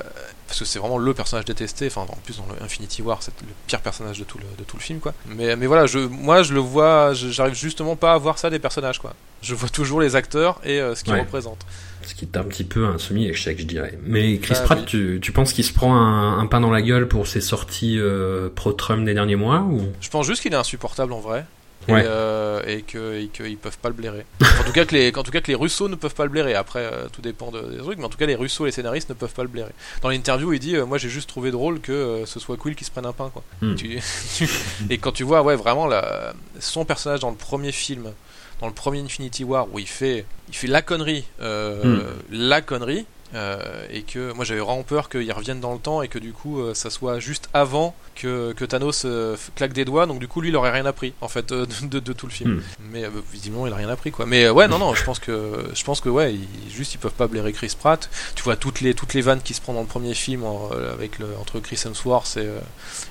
[0.47, 3.33] parce que c'est vraiment le personnage détesté enfin en plus dans le Infinity War c'est
[3.41, 5.99] le pire personnage de tout le, de tout le film quoi mais, mais voilà je,
[5.99, 9.71] moi je le vois j'arrive justement pas à voir ça des personnages quoi je vois
[9.71, 11.21] toujours les acteurs et ce qu'ils Ouais.
[11.21, 11.65] représentent
[12.07, 13.99] Ce qui est un petit peu un semi-échec, je dirais.
[14.05, 14.85] Mais Chris Bah, Pratt, oui.
[14.87, 17.99] tu, tu penses qu'il se prend un, un pain dans la gueule pour ses sorties
[17.99, 19.81] euh, pro-Trump des derniers mois ou...
[20.01, 21.45] je pense juste qu'il est insupportable en vrai
[21.87, 22.01] Ouais.
[22.01, 25.13] et, euh, et que et qu'ils peuvent pas le blairer en tout cas que les
[25.15, 27.51] en tout cas que les Russos ne peuvent pas le blairer après euh, tout dépend
[27.51, 29.51] de- des trucs mais en tout cas les Russos les scénaristes ne peuvent pas le
[29.51, 32.57] blairer dans l'interview il dit euh, moi j'ai juste trouvé drôle que euh, ce soit
[32.57, 33.75] Quill qui se prenne un pain quoi Hmm.
[33.75, 34.01] Tu-
[34.39, 34.49] tu-
[34.89, 38.13] et quand tu vois ouais vraiment la, son personnage dans le premier film
[38.61, 43.07] dans le premier Infinity War où il fait il fait la connerie euh, la connerie
[43.35, 46.33] euh, et que moi j'avais vraiment peur qu'il revienne dans le temps et que du
[46.33, 50.29] coup euh, ça soit juste avant que, que Thanos euh, claque des doigts donc du
[50.29, 52.55] coup lui il aurait rien appris en fait euh, de, de- de tout le film.
[52.57, 52.63] Hmm.
[52.91, 54.27] mais euh, visiblement il a rien appris quoi.
[54.27, 57.13] Mais ouais non non je pense que je pense que ouais ils, juste ils peuvent
[57.13, 58.09] pas blairer Chris Pratt.
[58.35, 60.71] Tu vois toutes les toutes les vannes qui se prend dans le premier film en-
[60.93, 62.49] avec le entre Chris Hemsworth et,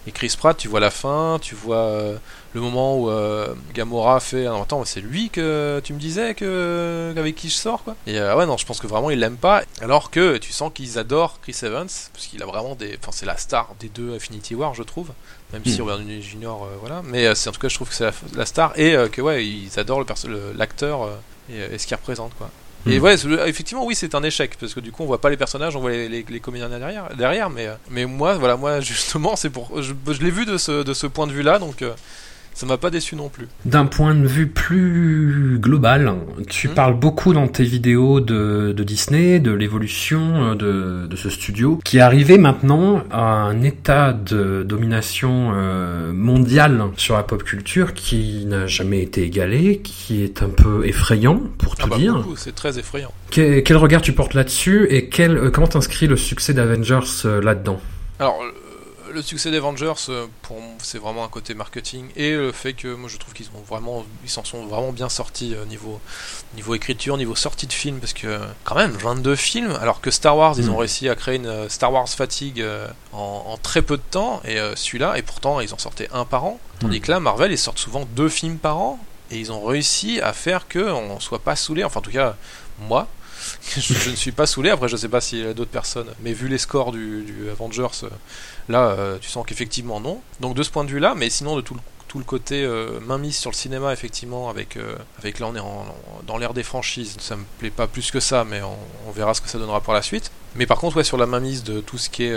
[0.07, 0.57] et Chris Pratt.
[0.57, 1.91] Tu vois la fin tu vois
[2.53, 7.13] le moment où euh, Gamora fait ah, attends c'est lui que tu me disais que
[7.17, 7.95] avec qui je sors quoi.
[8.07, 9.63] Et euh, ouais non je pense que vraiment ils l'aiment pas.
[9.81, 13.25] Alors que tu sens qu'ils adorent Chris Evans parce qu'il a vraiment des enfin c'est
[13.25, 14.92] la star des deux Infinity War je trouve
[15.51, 15.81] même si Mm.
[15.81, 16.47] Robert Downey Jr
[16.79, 18.95] voilà mais euh, c'est en tout cas je trouve que c'est la, la star et
[18.95, 20.05] euh, que ouais ils adorent
[20.55, 21.15] l'acteur euh,
[21.51, 22.49] et, et ce qu'il représente quoi
[22.85, 23.01] et Mm.
[23.01, 23.13] ouais,
[23.47, 25.79] effectivement, oui, c'est un échec parce que du coup, on voit pas les personnages, on
[25.79, 27.49] voit les, les, les comédiens derrière, derrière.
[27.49, 30.93] Mais, mais moi, voilà, moi, justement, c'est pour, je, je l'ai vu de ce, de
[30.93, 31.93] ce point de vue-là, donc euh,
[32.53, 33.47] ça m'a pas déçu non plus.
[33.65, 36.13] D'un point de vue plus global,
[36.49, 36.73] tu Hmm.
[36.73, 41.79] parles beaucoup dans tes vidéos de, de Disney, de l'évolution euh, de, de ce studio,
[41.83, 47.93] qui est arrivé maintenant à un état de domination euh, mondiale sur la pop culture
[47.93, 52.25] qui n'a jamais été égalé, qui est un peu effrayant, pour tout Ah bah, dire.
[52.35, 53.11] c'est très effrayant.
[53.31, 56.99] Quel, quel regard tu portes là-dessus et quel, euh, comment t'inscrit le succès d'Avengers
[57.41, 57.79] là-dedans?
[58.19, 58.39] Alors,
[59.13, 63.09] le- succès d'Avengers, euh, pour c'est vraiment un côté marketing et le fait que moi
[63.09, 65.99] je trouve qu'ils ont vraiment, ils s'en sont vraiment bien sortis euh, niveau
[66.55, 70.35] niveau écriture, niveau sortie de film, parce que quand même 22 films, alors que Star
[70.37, 72.65] Wars, ils ont réussi à créer une euh, Star Wars fatigue
[73.13, 76.43] en, en très peu de temps et celui-là, et pourtant ils en sortaient un par
[76.45, 77.01] an, tandis Mm.
[77.01, 78.99] que là Marvel ils sortent souvent deux films par an
[79.31, 82.35] et ils ont réussi à faire que on soit pas saoulé, enfin en tout cas
[82.79, 83.07] moi.
[83.77, 86.33] Je, ne suis pas saoulé, après je sais pas s'il y a d'autres personnes, mais
[86.33, 88.09] vu les scores du, Avengers, euh,
[88.69, 90.21] là euh, tu sens qu'effectivement non.
[90.39, 92.63] Donc de ce point de vue là, mais sinon de tout le, tout le côté
[92.63, 96.63] euh, mainmise sur le cinéma, effectivement, avec, euh, avec là on est dans l'ère des
[96.63, 99.57] franchises, ça me plaît pas plus que ça, mais on, on verra ce que ça
[99.57, 100.31] donnera pour la suite.
[100.55, 102.35] Mais par contre, ouais, sur la mainmise de tout ce qui est.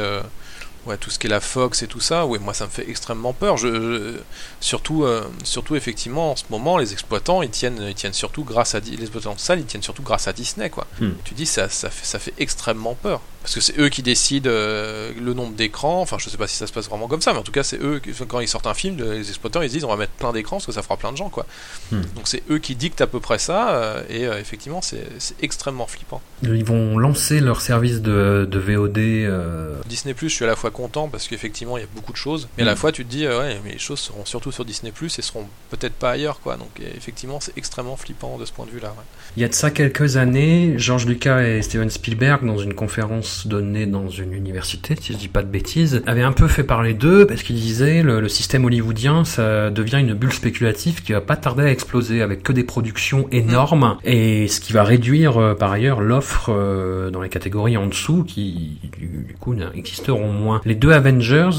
[0.86, 2.88] ouais, tout ce qui est la Fox et tout ça, ouais, moi ça me fait
[2.88, 3.56] extrêmement peur.
[3.56, 4.18] Je, je-
[4.60, 8.74] surtout, euh, surtout effectivement en ce moment, les exploitants ils tiennent, ils tiennent surtout grâce
[8.74, 10.86] à les exploitants de salles, ils tiennent surtout grâce à Disney quoi.
[11.00, 11.10] Hmm.
[11.24, 14.50] Tu dis ça, ça fait, ça fait extrêmement peur parce que c'est eux qui décident
[14.52, 16.00] euh, le nombre d'écrans.
[16.00, 17.62] Enfin, je sais pas si ça se passe vraiment comme ça, mais en tout cas
[17.62, 19.94] c'est eux qui, quand ils sortent un film, les exploitants ils se disent on va
[19.96, 21.46] mettre plein d'écrans parce que ça fera plein de gens quoi.
[21.92, 22.00] Hmm.
[22.16, 25.06] Donc c'est eux qui dictent à peu près ça euh, et euh, effectivement c'est
[25.42, 26.20] extrêmement flippant.
[26.42, 29.86] Ils vont lancer leur service de, de VOD.
[29.86, 32.16] Disney Plus, je suis à la fois content parce qu'effectivement il y a beaucoup de
[32.16, 32.78] choses, mais à la Mm.
[32.78, 35.46] fois tu te dis ouais, mais les choses seront surtout sur Disney Plus et seront
[35.70, 36.56] peut-être pas ailleurs quoi.
[36.56, 38.88] Donc effectivement c'est extrêmement flippant de ce point de vue-là.
[38.88, 39.04] ouais.
[39.36, 43.35] Il y a de ça quelques années, George Lucas et Steven Spielberg, dans une conférence
[43.44, 46.94] donnée dans une université, si je dis pas de bêtises, avaient un peu fait parler
[46.94, 51.20] d'eux parce qu'ils disaient le, le système hollywoodien, ça devient une bulle spéculative qui va
[51.20, 53.96] pas tarder à exploser avec que des productions énormes.
[54.04, 58.24] Et ce qui va réduire euh, par ailleurs l'offre euh, dans les catégories en dessous
[58.24, 60.60] qui du, coup existeront moins.
[60.64, 61.50] Les deux Avengers,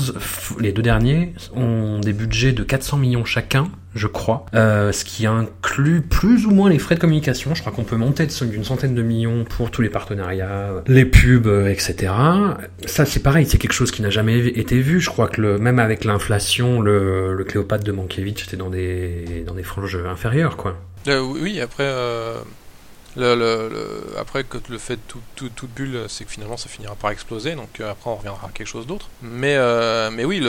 [0.59, 5.25] les deux derniers, ont des budgets de 400 millions chacun je crois, euh, ce qui
[5.25, 7.53] inclut plus ou moins les frais de communication.
[7.55, 11.47] Je crois qu'on peut monter d'une centaine de millions pour tous les partenariats, les pubs,
[11.47, 12.13] euh, etc.
[12.86, 15.01] Ça, c'est pareil, c'est quelque chose qui n'a jamais été vu.
[15.01, 19.53] Je crois que le, même avec l'inflation, le, Cléopâtre de Mankiewicz était dans des, dans
[19.53, 20.77] des franges inférieures, quoi.
[21.07, 22.39] Euh, oui, après, euh,
[23.17, 26.58] le, le- le- après que le fait de tout, tout- toute bulle, c'est que finalement
[26.58, 29.08] ça finira par exploser, donc euh, après on reviendra à quelque chose d'autre.
[29.21, 30.39] Mais, euh, mais oui,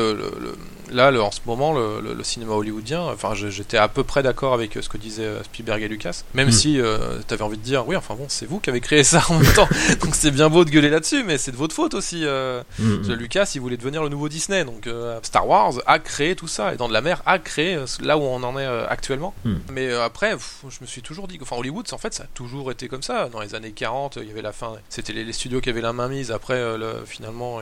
[0.90, 4.82] là, en ce moment, le, cinéma hollywoodien, enfin, j'étais à peu près d'accord avec euh,
[4.82, 6.52] ce que disaient Spielberg et Lucas, même Mm.
[6.52, 9.22] si euh, t'avais envie de dire, oui, enfin bon, c'est vous qui avez créé ça
[9.28, 9.68] en même temps,
[10.02, 12.22] donc c'est bien beau de gueuler là-dessus, mais c'est de votre faute aussi.
[12.24, 14.88] parce que Lucas, il voulait devenir le nouveau Disney, donc
[15.22, 18.22] Star Wars a créé tout ça, et Dans de la Mer a créé là où
[18.22, 19.34] on en est actuellement.
[19.44, 19.56] Hmm.
[19.72, 22.57] Mais après, pff, je me suis toujours dit, enfin Hollywood, en fait, ça a toujours
[22.70, 23.28] été comme ça.
[23.28, 25.92] Dans les années 40, il y avait la fin, c'était les, studios qui avaient la
[25.92, 26.30] main mise.
[26.30, 27.60] Après, euh, le- finalement,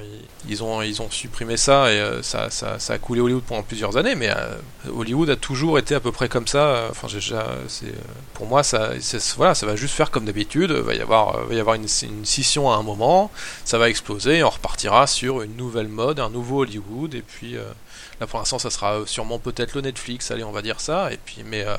[0.49, 3.63] ils, ont ils ont supprimé ça et euh, ça, ça, ça a coulé Hollywood pendant
[3.63, 4.15] plusieurs années.
[4.15, 4.57] Mais euh,
[4.95, 6.89] Hollywood a toujours été à peu près comme ça.
[6.91, 7.93] Enfin, déjà, c'est,
[8.35, 8.93] pour moi, ça,
[9.37, 10.73] voilà, ça va juste faire comme d'habitude.
[10.73, 13.31] Va y avoir, va y avoir une, scission à un moment
[13.65, 17.57] ça va exploser on repartira sur une nouvelle mode, un nouveau Hollywood et puis
[18.21, 21.19] là pour l'instant ça sera sûrement peut-être le Netflix, allez on va dire ça et
[21.19, 21.77] puis mais euh,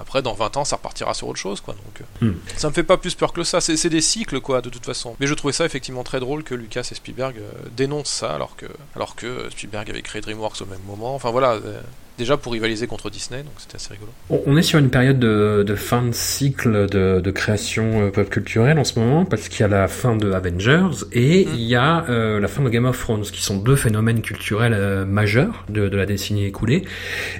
[0.00, 2.34] après dans 20 ans ça repartira sur autre chose quoi donc euh, Hmm.
[2.56, 5.16] ça me fait pas plus peur que ça, c'est des cycles quoi de toute façon.
[5.18, 8.54] Mais je trouvais ça effectivement très drôle que Lucas et Spielberg euh, dénoncent ça alors
[8.54, 11.14] que alors que Spielberg avait créé DreamWorks au même moment.
[11.16, 11.80] Enfin voilà, euh,
[12.22, 14.10] déjà pour rivaliser contre Disney donc c'était assez rigolo.
[14.46, 18.28] On est sur une période de, de fin de cycle de, de création euh, pop
[18.30, 21.48] culturelle en ce moment parce qu'il y a la fin de Avengers et Mm.
[21.54, 24.74] il y a euh, la fin de Game of Thrones qui sont deux phénomènes culturels
[24.74, 26.84] euh, majeurs de, de la décennie écoulée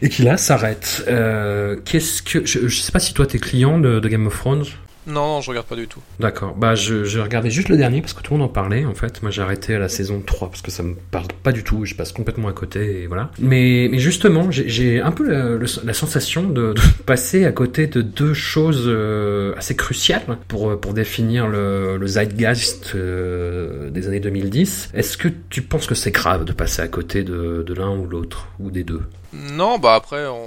[0.03, 1.05] et qui là s'arrêtent.
[1.09, 4.65] Euh, Qu'est-ce que je, je sais pas si toi t'es client de Game of Thrones?
[5.07, 6.01] Non, non, je regarde pas du tout.
[6.21, 6.55] D'accord.
[6.55, 8.95] Bah, je, je regardais juste le dernier parce que tout le monde en parlait, en
[8.95, 9.21] fait.
[9.23, 11.85] Moi, j'ai arrêté à la saison 3 parce que ça me parle pas du tout.
[11.85, 13.31] Je passe complètement à côté et voilà.
[13.41, 18.35] Mais, mais justement, j'ai- un peu la, sensation de, de passer à côté de deux
[18.35, 24.91] choses euh, assez cruciales pour, pour définir le, le zeitgeist euh, des années 2010.
[24.95, 28.07] Est-ce que tu penses que c'est grave de passer à côté de, de l'un ou
[28.07, 29.03] l'autre ou des deux?
[29.33, 30.43] Non, bah après, on,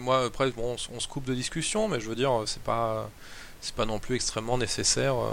[0.00, 3.10] moi, après, bon, on, on se coupe de discussion, mais je veux dire, c'est pas,
[3.60, 5.28] c'est pas non plus extrêmement nécessaire euh,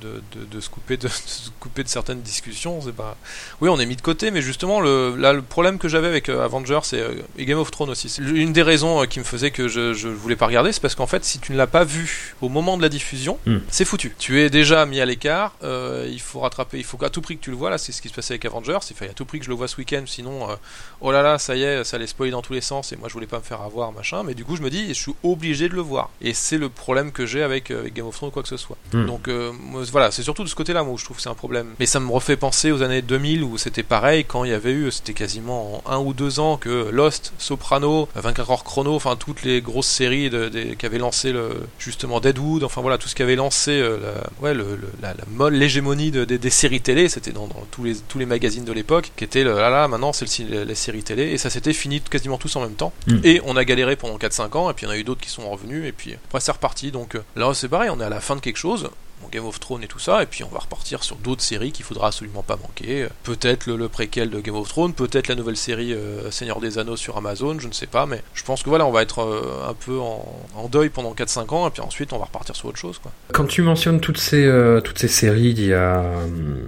[0.00, 2.80] de, de, de se couper de, de se couper de certaines discussions.
[2.80, 3.16] C'est pas,
[3.60, 6.28] oui, on est mis de côté, mais justement, le, là, le problème que j'avais avec
[6.28, 9.24] euh, Avengers et, euh, et Game of Thrones aussi, c'est une des raisons qui me
[9.24, 11.66] faisait que je, je voulais pas regarder, c'est parce qu'en fait, si tu ne l'as
[11.66, 13.58] pas vu au moment de la diffusion, Hmm.
[13.70, 14.14] c'est foutu.
[14.18, 17.36] Tu es déjà mis à l'écart, euh, il faut rattraper, il faut qu'à tout prix
[17.38, 17.70] que tu le vois.
[17.70, 18.78] Là, c'est ce qui se passait avec Avengers.
[18.90, 20.50] Il fallait à tout prix que je le vois ce week-end, sinon.
[20.50, 20.54] euh,
[21.00, 23.08] oh là là, ça y est, ça allait spoiler dans tous les sens et moi
[23.08, 24.22] je voulais pas me faire avoir, machin.
[24.22, 26.10] Mais du coup, je me dis, je suis obligé de le voir.
[26.20, 28.48] Et c'est le problème que j'ai avec, euh, avec Game of Thrones ou quoi que
[28.48, 28.76] ce soit.
[28.92, 29.06] Hmm.
[29.06, 29.52] Donc euh,
[29.90, 31.68] voilà, c'est surtout de ce côté-là, moi, où je trouve que c'est un problème.
[31.78, 34.72] Mais ça me refait penser aux années 2000 où c'était pareil, quand il y avait
[34.72, 39.16] eu, c'était quasiment en un ou deux ans que Lost, Soprano, 24 heures chrono, enfin
[39.16, 43.08] toutes les grosses séries de, des- qui avaient lancé le, justement Deadwood, enfin voilà, tout
[43.08, 46.38] ce qui avait lancé euh, la, ouais, le, le- la, la molle, l'hégémonie de- des-
[46.38, 49.44] des séries télé, c'était dans, dans tous, les, tous les magazines de l'époque, qui était
[49.44, 52.74] là là, maintenant c'est les séries télé, et ça s'était fini quasiment tous en même
[52.74, 52.92] temps.
[53.06, 53.16] Mm.
[53.24, 55.20] Et on a galéré pendant 4-5 ans, et puis il y en a eu d'autres
[55.20, 56.90] qui sont revenus, et puis après c'est reparti.
[56.90, 58.90] Donc euh, là c'est pareil, on est à la fin de quelque chose.
[59.32, 61.84] Game of Thrones et tout ça, et puis on va repartir sur d'autres séries qu'il
[61.84, 63.06] faudra absolument pas manquer.
[63.22, 66.78] Peut-être le, le préquel de Game of Thrones, peut-être la nouvelle série euh, Seigneur des
[66.78, 69.20] Anneaux sur Amazon, je ne sais pas, mais je pense que voilà, on va être
[69.20, 70.24] euh, un peu en,
[70.56, 72.98] en deuil pendant 4-5 ans, et puis ensuite on va repartir sur autre chose.
[72.98, 73.12] Quoi.
[73.32, 76.00] Quand tu mentionnes toutes ces, euh, toutes ces séries d'il y a...
[76.00, 76.58] hum,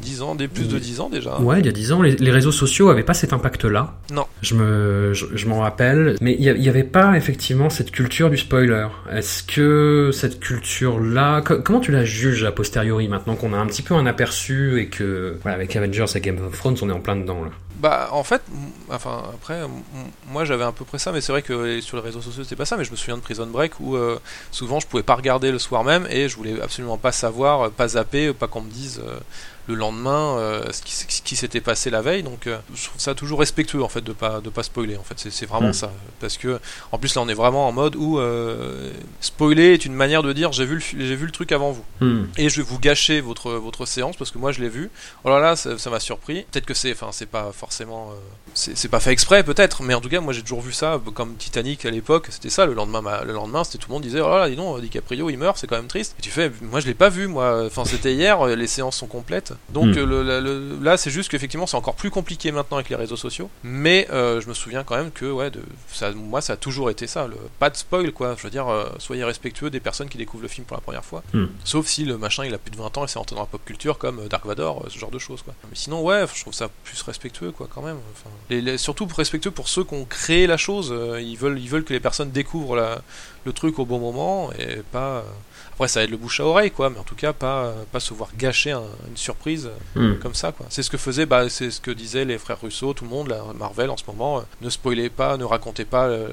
[0.00, 1.38] 10 ans, des plus de 10 ans déjà.
[1.40, 3.94] Ouais, il y a 10 ans, les, les réseaux sociaux avaient pas cet impact-là.
[4.12, 4.26] Non.
[4.42, 6.16] Je me, je, je m'en rappelle.
[6.20, 8.88] Mais il n'y avait pas effectivement cette culture du spoiler.
[9.12, 13.66] Est-ce que cette culture-là, co- comment tu la juges a posteriori maintenant qu'on a un
[13.66, 16.92] petit peu un aperçu et que voilà, avec Avengers et Game of Thrones, on est
[16.92, 17.50] en plein dedans là.
[17.76, 18.42] Bah, en fait,
[18.90, 19.62] enfin, après,
[20.28, 22.54] moi j'avais à peu près ça, mais c'est vrai que sur les réseaux sociaux c'était
[22.54, 24.20] pas ça, mais je me souviens de Prison Break où euh,
[24.52, 27.88] souvent je pouvais pas regarder le soir même et je voulais absolument pas savoir, pas
[27.88, 29.02] zapper, pas qu'on me dise
[29.68, 32.22] le lendemain euh, ce qui, ce qui s'était passé la veille.
[32.22, 34.96] Donc euh, je trouve ça toujours respectueux en fait de pas de pas spoiler.
[34.96, 35.74] En fait, c'est vraiment mm.
[35.74, 35.92] ça.
[36.20, 36.58] Parce que
[36.90, 38.90] en plus là on est vraiment en mode où euh,
[39.20, 41.84] spoiler est une manière de dire j'ai vu le j'ai vu le truc avant vous
[42.00, 42.24] mm.
[42.36, 44.90] et je vais vous gâcher votre votre séance parce que moi je l'ai vu.
[45.24, 46.44] Oh là là ça m'a surpris.
[46.50, 48.12] Peut-être que c'est enfin c'est pas forcément
[48.54, 51.36] c'est pas fait exprès peut-être, mais en tout cas moi j'ai toujours vu ça comme
[51.36, 52.26] Titanic à l'époque.
[52.30, 54.56] C'était ça le lendemain le lendemain c'était tout le monde disait oh là là dis
[54.56, 56.16] donc DiCaprio il meurt c'est quand même triste.
[56.18, 57.64] Et tu fais moi je l'ai pas vu moi.
[57.66, 59.51] Enfin c'était hier les séances sont complètes.
[59.70, 59.98] Donc hmm.
[59.98, 63.50] euh, là, c'est juste qu'effectivement, c'est encore plus compliqué maintenant avec les réseaux sociaux.
[63.62, 66.90] Mais euh, je me souviens quand même que, ouais, de, ça, moi, ça a toujours
[66.90, 67.26] été ça.
[67.26, 68.34] Le, pas de spoil, quoi.
[68.36, 71.04] Je veux dire, euh, soyez respectueux des personnes qui découvrent le film pour la première
[71.04, 71.22] fois.
[71.32, 71.46] Hmm.
[71.64, 73.46] Sauf si le machin, il a plus de 20 ans et c'est rentré dans la
[73.46, 75.54] pop culture comme Dark Vador, ce genre de choses, quoi.
[75.64, 77.98] Mais sinon, ouais, je trouve ça plus respectueux, quoi, quand même.
[78.12, 80.94] Enfin, surtout respectueux pour ceux qui ont créé la chose.
[81.20, 83.02] ils, veulent, ils veulent que les personnes découvrent la,
[83.44, 85.24] le truc au bon moment et pas.
[85.72, 88.12] Après, ça aide le bouche à oreille, quoi, mais en tout cas, pas, pas se
[88.12, 89.41] voir gâcher une surprise
[89.96, 90.14] hmm.
[90.22, 90.66] comme ça, quoi.
[90.68, 93.28] C'est ce que faisait, bah, c'est ce que disaient les frères Russo, tout le monde,
[93.28, 94.38] la Marvel en ce moment.
[94.38, 96.28] Euh, ne spoilez pas, ne racontez pas euh,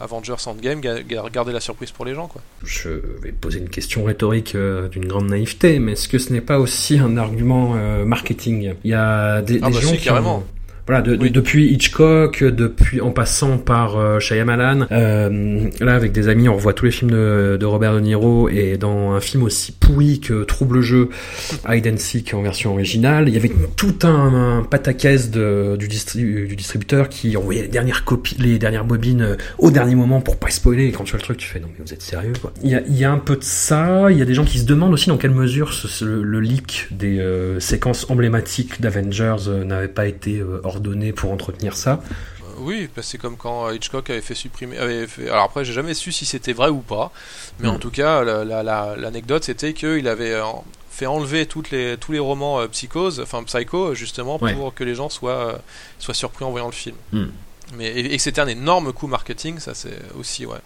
[0.00, 2.42] Avengers Endgame, gardez la surprise pour les gens, quoi.
[2.64, 2.90] Je
[3.22, 6.58] vais poser une question rhétorique euh, d'une grande naïveté, mais est-ce que ce n'est pas
[6.58, 8.74] aussi un argument marketing?
[8.84, 10.44] Il y a des, ah, bah, gens qui carrément.
[10.86, 16.48] Voilà, de, depuis Hitchcock, depuis en passant par euh, Shyamalan, euh, là avec des amis,
[16.48, 19.72] on revoit tous les films de, de, Robert De Niro et dans un film aussi
[19.72, 21.08] pourri que Trouble Jeu,
[21.68, 25.88] Hide and Seek en version originale, il y avait tout un, un pataquès de, du,
[25.88, 30.36] du, distributeur qui envoyait les dernières copies, les dernières bobines euh, au dernier moment pour
[30.36, 30.86] pas spoiler.
[30.86, 32.52] Et quand tu vois le truc, tu fais non mais vous êtes sérieux quoi.
[32.62, 34.06] Il y a, il y a un peu de ça.
[34.12, 36.86] Il y a des gens qui se demandent aussi dans quelle mesure ce, le, leak
[36.92, 42.00] des euh, séquences emblématiques d'Avengers n'avait pas été hors données pour entretenir ça.
[42.58, 44.78] Oui, bah, c'est comme quand Hitchcock avait fait supprimer.
[44.78, 47.12] Alors après, j'ai jamais su si c'était vrai ou pas,
[47.60, 47.80] mais en hmm.
[47.80, 50.42] tout cas, l'anecdote c'était qu'il avait euh,
[50.90, 54.94] fait enlever toutes les, tous les romans euh, psychose, enfin psycho, justement pour que les
[54.94, 55.56] gens soient, euh,
[55.98, 56.96] soient surpris en voyant le film.
[57.12, 57.26] Hmm.
[57.74, 60.58] Mais, et, et c'était un énorme coup marketing, ça c'est aussi, ouais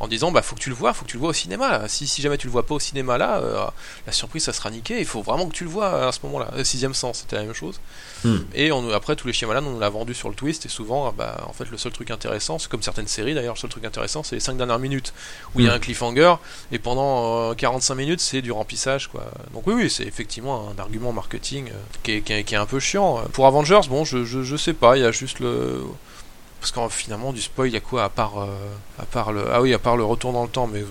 [0.00, 1.88] en disant bah faut que tu le vois, faut que tu le vois au cinéma.
[1.88, 3.66] Si, si jamais tu le vois pas au cinéma là, euh,
[4.06, 4.98] la surprise ça sera niqué.
[5.00, 6.50] Il faut vraiment que tu le vois à ce moment-là.
[6.56, 7.80] Le sixième sens, c'était la même chose.
[8.24, 8.38] Hmm.
[8.54, 11.44] Et on, après tous les Shyamalan on l'a vendu sur le twist et souvent bah
[11.48, 14.22] en fait le seul truc intéressant, c'est comme certaines séries d'ailleurs, le seul truc intéressant
[14.22, 15.12] c'est les cinq dernières minutes
[15.54, 15.76] où il y a hmm.
[15.76, 16.34] un cliffhanger
[16.72, 19.30] et pendant 45 euh, minutes c'est du remplissage quoi.
[19.52, 21.72] Donc oui oui c'est effectivement un argument marketing euh,
[22.02, 23.22] qui, est, qui, est, un peu chiant.
[23.32, 25.82] Pour Avengers bon je, je, je sais pas, il y a juste le
[26.60, 28.48] parce qu'en finalement du spoil il y a quoi à part euh,
[28.98, 30.82] à part le ah oui à part le retour dans le temps mais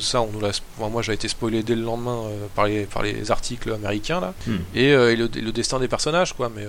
[0.00, 3.02] ça on nous l'a moi j'ai été spoilé dès le lendemain euh, par les par
[3.02, 4.56] les articles américains là hmm.
[4.74, 6.66] et, euh, le, le, destin des personnages quoi mais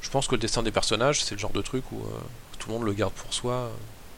[0.00, 2.00] je pense que le destin des personnages c'est le genre de truc où
[2.58, 3.70] tout le monde le garde pour soi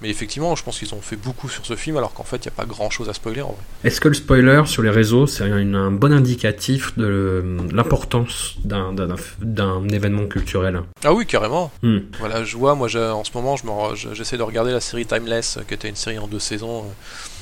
[0.05, 2.49] mais effectivement, je pense qu'ils ont fait beaucoup sur ce film, alors qu'en fait, il
[2.49, 3.63] n'y a pas grand chose à spoiler en vrai.
[3.85, 7.43] Est-ce que le spoiler sur les réseaux, c'est un, bon indicatif de
[7.73, 10.83] l'importance d'un événement culturel?
[11.05, 11.73] Ah oui, carrément.
[11.83, 12.01] Hmm.
[12.19, 15.89] Voilà, je vois, moi, en ce moment, j'essaie de regarder la série Timeless, qui était
[15.89, 16.85] une série en deux saisons,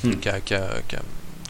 [0.05, 0.19] euh, hmm.
[0.21, 1.01] qui, a, qui, a, qui, a,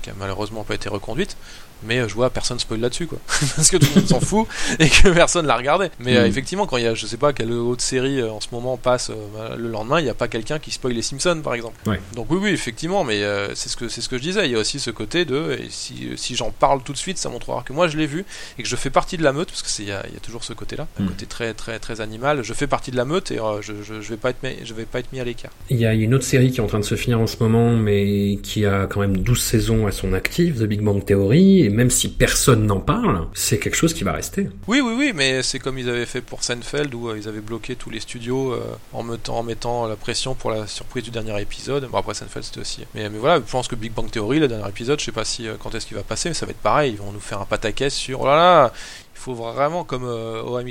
[0.01, 1.38] qui, a, malheureusement pas été reconduite
[1.86, 3.19] mais euh, je vois personne spoil là-dessus quoi.
[3.55, 4.47] Parce que tout le monde s'en fout
[4.79, 5.89] et que personne l'a regardé.
[5.99, 6.27] Mais euh, mm.
[6.27, 8.77] effectivement quand il y a je sais pas quelle autre série euh, en ce moment
[8.77, 11.77] passe bah, le lendemain il n'y a pas quelqu'un qui spoil les Simpsons par exemple.
[12.15, 13.21] Donc oui oui effectivement mais
[13.55, 14.45] c'est ce que c'est ce que je disais.
[14.45, 17.17] Il y a aussi ce côté de et si, si j'en parle tout de suite
[17.17, 18.25] ça montrera que moi je l'ai vu
[18.57, 20.43] et que je fais partie de la meute parce que c'est il y, a toujours
[20.43, 21.07] ce côté là un mm.
[21.07, 22.43] côté très très très animal.
[22.43, 24.99] Je fais partie de la meute et je, je, vais pas être je vais pas
[24.99, 25.51] être mis à l'écart.
[25.69, 27.38] Il y a une autre série qui est en train de se finir en ce
[27.41, 31.61] moment mais qui a quand même 12 saisons à son actif The Big Bang Theory
[31.61, 34.49] et même si personne n'en parle, c'est quelque chose qui va rester.
[34.67, 37.41] Oui, oui, oui, mais c'est comme ils avaient fait pour Seinfeld où euh, ils avaient
[37.41, 38.61] bloqué tous les studios euh,
[38.93, 41.86] en, mettant, en mettant la pression pour la surprise du dernier épisode.
[41.89, 42.86] Bon, après Seinfeld c'était aussi.
[42.93, 45.26] Mais, mais voilà, je pense que Big Bang Theory, le dernier épisode, je sais pas
[45.26, 46.91] si euh, quand est-ce qu'il va passer, mais ça va être pareil.
[46.93, 48.74] Ils vont nous faire un pataquès sur oh là là,
[49.15, 50.03] il faut vraiment comme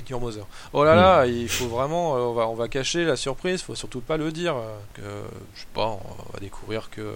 [0.09, 0.47] Your Mother.
[0.73, 4.01] Oh là là, il faut vraiment, on va on va cacher la surprise, faut surtout
[4.01, 4.55] pas le dire.
[4.95, 5.03] Que
[5.55, 7.15] je sais pas, on va découvrir que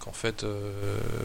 [0.00, 0.72] qu'en fait euh,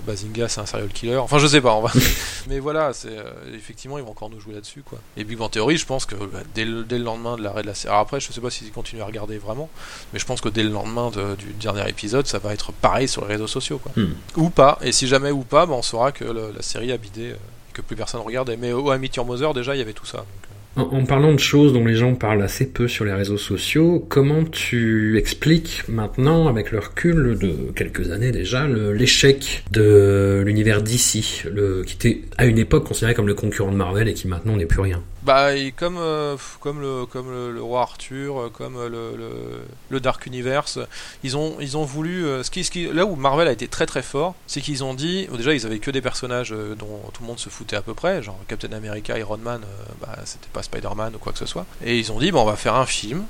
[0.06, 1.16] Bazinga c'est un serial killer.
[1.18, 1.92] Enfin je sais pas, on va...
[2.48, 3.24] mais voilà, c'est euh,
[3.54, 5.00] effectivement ils vont encore nous jouer là-dessus quoi.
[5.18, 7.76] Et Big Bang Theory, je pense que bah, dès, le, lendemain de l'arrêt de la
[7.76, 9.70] série, alors après je sais pas s'ils continuent à regarder vraiment,
[10.14, 13.22] mais je pense que dès le lendemain du dernier épisode, ça va être pareil sur
[13.26, 13.92] les réseaux sociaux quoi.
[13.96, 14.14] Hmm.
[14.36, 14.78] Ou pas.
[14.82, 17.36] Et si jamais ou pas, bah, on saura que la série a bidé, euh,
[17.74, 18.58] que plus personne regardait.
[18.58, 20.26] Mais au Your Mother déjà il y avait tout ça.
[20.78, 24.44] En, parlant de choses dont les gens parlent assez peu sur les réseaux sociaux, comment
[24.44, 31.84] tu expliques maintenant, avec le recul de quelques années déjà, l'échec de l'univers DC, le,
[31.84, 34.66] qui était à une époque considéré comme le concurrent de Marvel et qui maintenant n'est
[34.66, 35.02] plus rien?
[35.26, 40.78] Bah, comme, euh, le, roi Arthur, euh, comme euh, le, Dark Universe,
[41.24, 42.28] ils ont, voulu.
[42.94, 45.28] là où Marvel a été très très fort, c'est qu'ils ont dit.
[45.36, 48.22] déjà, ils avaient que des personnages dont tout le monde se foutait à peu près,
[48.22, 49.62] genre Captain America, Iron Man,
[50.00, 51.66] bah, c'était pas Spider-Man ou quoi que ce soit.
[51.84, 53.24] Et ils ont dit, on va faire un film.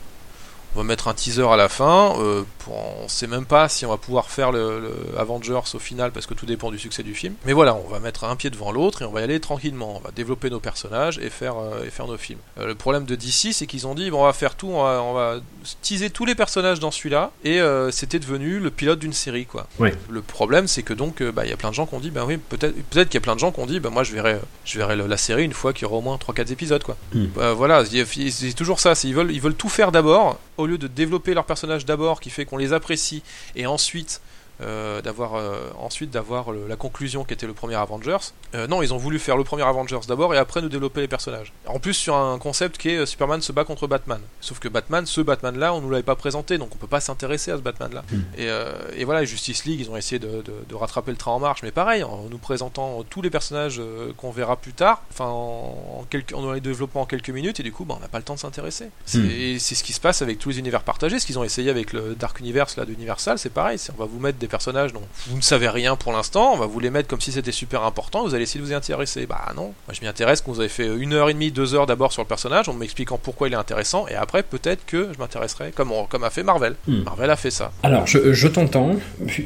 [0.75, 2.13] On va mettre un teaser à la fin.
[2.19, 5.79] euh, pour, on sait même pas si on va pouvoir faire le, le Avengers au
[5.79, 7.35] final parce que tout dépend du succès du film.
[7.45, 9.97] Mais voilà, on va mettre un pied devant l'autre et on va y aller tranquillement.
[9.97, 12.39] On va développer nos personnages et faire, euh, et faire nos films.
[12.59, 14.83] Euh, le problème de DC, c'est qu'ils ont dit bon, on va faire tout, on
[14.83, 15.37] va, on va
[15.81, 19.67] teaser tous les personnages dans celui-là et euh, c'était devenu le pilote d'une série quoi.
[19.79, 19.93] Ouais.
[20.09, 22.11] Le problème, c'est que donc, bah, il y a plein de gens qui ont dit,
[22.11, 24.03] bah oui, peut-être, peut-être qu'il y a plein de gens qui ont dit, bah moi
[24.03, 26.83] je verrai, je verrai la série une fois qu'il y aura au moins 3-4 épisodes
[26.83, 26.97] quoi.
[27.13, 27.25] Mm.
[27.37, 28.93] Euh, voilà, c'est toujours ça.
[29.03, 32.29] Ils veulent, ils veulent tout faire d'abord, au lieu de développer leurs personnages d'abord, qui
[32.29, 33.23] fait qu'on les apprécie,
[33.55, 34.21] et ensuite
[34.61, 38.17] euh, d'avoir, euh, ensuite d'avoir la conclusion qui était le premier Avengers.
[38.53, 41.07] Euh, non, ils ont voulu faire le premier Avengers d'abord et après nous développer les
[41.07, 41.51] personnages.
[41.65, 44.19] En plus sur un concept qui est Superman se bat contre Batman.
[44.41, 47.51] Sauf que Batman, ce Batman-là, on nous l'avait pas présenté, donc on peut pas s'intéresser
[47.51, 48.03] à ce Batman-là.
[48.37, 51.31] Et, euh, et voilà, Justice League, ils ont essayé de, de- de rattraper le train
[51.31, 53.81] en marche, mais pareil, en nous présentant tous les personnages
[54.17, 57.63] qu'on verra plus tard, enfin en, en quelques, en les développant en quelques minutes, et
[57.63, 58.85] du coup, bah, on n'a pas le temps de s'intéresser.
[59.13, 59.25] Hmm.
[59.29, 61.69] et c'est ce qui se passe avec tous les univers partagés, ce qu'ils ont essayé
[61.69, 65.01] avec le Dark Universe là, d'Universal, c'est pareil, on va vous mettre des personnages dont
[65.27, 67.83] vous ne savez rien pour l'instant, on va vous les mettre comme si c'était super
[67.83, 69.25] important, vous allez essayer de vous y intéresser.
[69.25, 71.73] Bah non, moi je m'y intéresse quand vous avez fait une heure et demie, deux
[71.75, 75.09] heures d'abord sur le personnage, en m'expliquant pourquoi il est intéressant, et après peut-être que
[75.13, 76.75] je m'intéresserai, comme, on- comme a fait Marvel.
[76.87, 77.03] Hmm.
[77.03, 77.71] Marvel a fait ça.
[77.83, 78.95] Alors, je, je t'entends,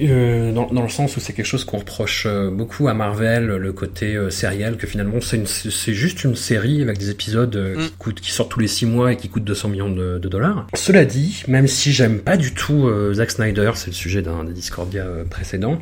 [0.01, 3.45] euh, dans, dans le sens où c'est quelque chose qu'on reproche euh, beaucoup à Marvel,
[3.47, 7.55] le côté euh, sériel, que finalement c'est une- c'est juste une série avec des épisodes
[7.55, 7.89] euh, qui, Mm.
[7.97, 10.67] coûtent, qui sortent tous les 6 mois et qui coûtent 200 millions de, de dollars.
[10.75, 14.53] Cela dit, même si j'aime pas du tout Zack Snyder, c'est le sujet d'un des
[14.53, 15.79] Discordia précédents,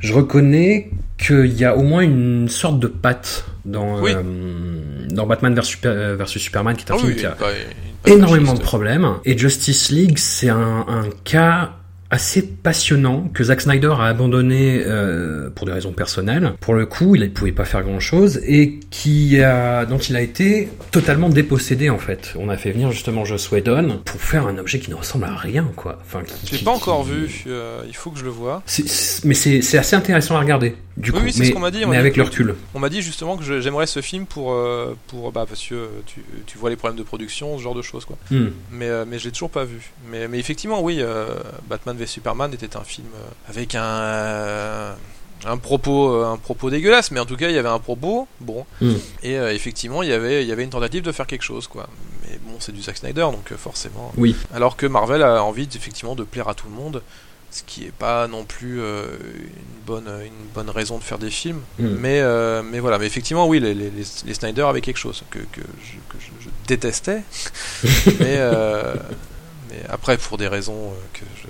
[0.00, 4.12] je reconnais qu'il y a au moins une sorte de patte dans, Oui.
[5.10, 7.36] dans Batman vs Super- versus Superman, qui est un Ah film oui, qui a
[8.06, 9.06] énormément de problèmes.
[9.24, 11.72] Et Justice League, c'est un, un cas
[12.10, 16.54] assez passionnant que Zack Snyder a abandonné euh, pour des raisons personnelles.
[16.60, 20.22] Pour le coup, il ne pouvait pas faire grand-chose et qui a, dont il a
[20.22, 22.32] été totalement dépossédé en fait.
[22.38, 25.34] On a fait venir justement Joss Whedon pour faire un objet qui ne ressemble à
[25.36, 25.98] rien quoi.
[26.00, 28.62] Enfin, qui, Je l'ai pas encore qui- vu, euh, il faut que je le vois.
[28.64, 31.24] C'est- mais c'est assez intéressant à regarder du Oui, coup.
[31.26, 32.54] oui, c'est mais, ce qu'on m'a dit, on mais dit avec que le recul.
[32.74, 36.22] On m'a dit justement que j'aimerais ce film pour, euh, pour bah, parce que tu,
[36.46, 38.16] tu vois les problèmes de production, ce genre de choses quoi.
[38.30, 38.46] Hmm.
[38.72, 39.90] Mais, mais je l'ai toujours pas vu.
[40.10, 41.02] Mais, mais effectivement, oui,
[41.68, 44.94] Batman v Superman était un film euh, avec un, euh,
[45.44, 48.26] un, propos, euh, un propos dégueulasse, mais en tout cas, il y avait un propos,
[48.40, 48.64] bon.
[48.80, 48.92] Mm.
[49.22, 51.66] Et euh, effectivement, il y, avait, il y avait une tentative de faire quelque chose,
[51.66, 51.88] quoi.
[52.24, 54.12] Mais bon, c'est du Zack Snyder, donc forcément.
[54.16, 54.34] Oui.
[54.54, 57.02] Alors que Marvel a envie, effectivement, de plaire à tout le monde.
[57.50, 59.06] Ce qui est pas non plus euh,
[59.46, 61.62] une, bonne, une bonne raison de faire des films.
[61.78, 61.86] Mm.
[61.98, 65.38] Mais, euh, mais voilà, mais effectivement, oui, les, les, les- Snyder avaient quelque chose que,
[65.38, 67.22] que, je, que je- je détestais.
[68.20, 68.38] mais,
[69.70, 71.48] mais après, pour des raisons que je.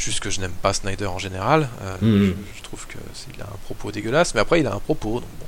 [0.00, 1.68] Juste que je n'aime pas Snyder en général.
[1.82, 2.34] euh, Mhm.
[2.54, 4.78] je, je trouve que c'est- il a un propos dégueulasse, mais après, il a un
[4.78, 5.20] propos.
[5.20, 5.46] Donc bon.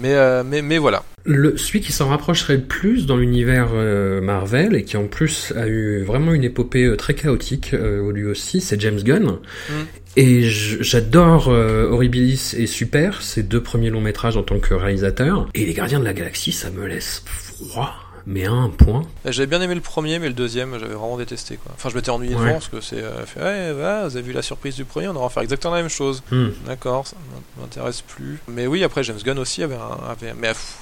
[0.00, 1.02] mais, euh, mais, mais voilà.
[1.24, 5.52] Le, celui qui s'en rapprocherait le plus dans l'univers euh, Marvel et qui en plus
[5.56, 9.38] a eu vraiment une épopée euh, très chaotique euh, lui aussi, c'est James Gunn.
[9.68, 9.72] Mm.
[10.16, 15.48] Et j'adore euh, Horribilis et Super, ces deux premiers longs métrages en tant que réalisateur.
[15.54, 17.92] Et Les Gardiens de la Galaxie, ça me laisse froid,
[18.26, 19.02] mais à un point.
[19.24, 21.56] J'avais bien aimé le premier, mais le deuxième, j'avais vraiment détesté.
[21.56, 21.72] Quoi.
[21.74, 22.40] Enfin, je m'étais ennuyé Ouais.
[22.40, 23.02] devant parce que c'est.
[23.02, 23.72] euh, fait, ouais,
[24.08, 26.22] vous avez vu la surprise du premier, on aura faire exactement la même chose.
[26.30, 26.48] Hmm.
[26.66, 27.16] D'accord, ça
[27.60, 28.38] m'intéresse plus.
[28.48, 30.10] Mais oui, après James Gunn aussi avait un.
[30.10, 30.76] Avait, mais pff,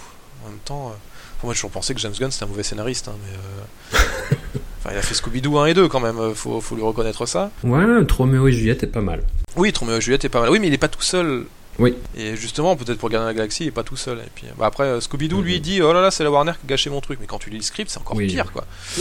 [0.47, 0.93] en même temps, euh,
[1.45, 3.09] moi j'ai toujours pensé que James Gunn c'était un mauvais scénariste.
[3.09, 3.99] hein, mais, euh,
[4.81, 7.27] enfin, il a fait Scooby-Doo 1 et 2 quand même, euh, faut, faut lui reconnaître
[7.27, 7.51] ça.
[7.65, 9.23] Ouais, Troméo et Juliette est pas mal.
[9.57, 10.51] Oui, Troméo et Juliette est pas mal.
[10.51, 11.47] Oui, mais il est pas tout seul.
[11.79, 11.95] Oui.
[12.17, 14.19] Et justement, peut-être pour Gardien de la Galaxie, il est pas tout seul.
[14.19, 16.53] Et puis, bah, après, euh, Scooby-Doo, lui, il dit Oh là là, c'est la Warner
[16.53, 17.19] qui a gâché mon truc.
[17.21, 18.27] Mais quand tu lis le script, c'est encore Oui.
[18.27, 18.67] pire, quoi.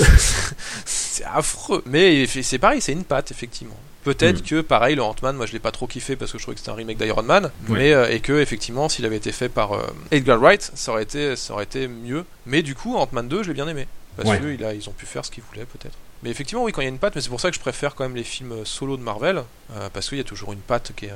[0.85, 1.83] c'est affreux.
[1.85, 3.77] Mais c'est pareil, c'est une patte, effectivement.
[4.03, 4.45] Peut-être Mhm.
[4.47, 6.59] que, pareil, le Ant-Man, moi je l'ai pas trop kiffé parce que je trouvais que
[6.61, 7.51] c'était un remake d'Iron Man.
[7.67, 11.03] Mais, euh, et que, effectivement, s'il avait été fait par euh, Edgar Wright, ça aurait,
[11.03, 12.23] été, ça aurait été mieux.
[12.45, 13.87] Mais du coup, Ant-Man 2, je l'ai bien aimé.
[14.15, 14.39] Parce Ouais.
[14.39, 15.95] qu'ils ils ont pu faire ce qu'ils voulaient, peut-être.
[16.23, 17.59] Mais effectivement, oui, quand il y a une patte, mais c'est pour ça que je
[17.59, 19.43] préfère quand même les films solo de Marvel,
[19.75, 21.11] euh, parce qu'il y a toujours une patte qui est.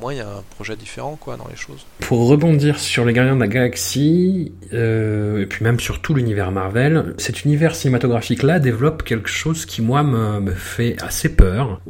[0.00, 1.86] moins, il y a un projet différent, quoi, dans les choses.
[2.00, 6.52] Pour rebondir sur les Gardiens de la Galaxie, euh, et puis même sur tout l'univers
[6.52, 11.80] Marvel, cet univers cinématographique-là développe quelque chose qui, moi, me, me fait assez peur.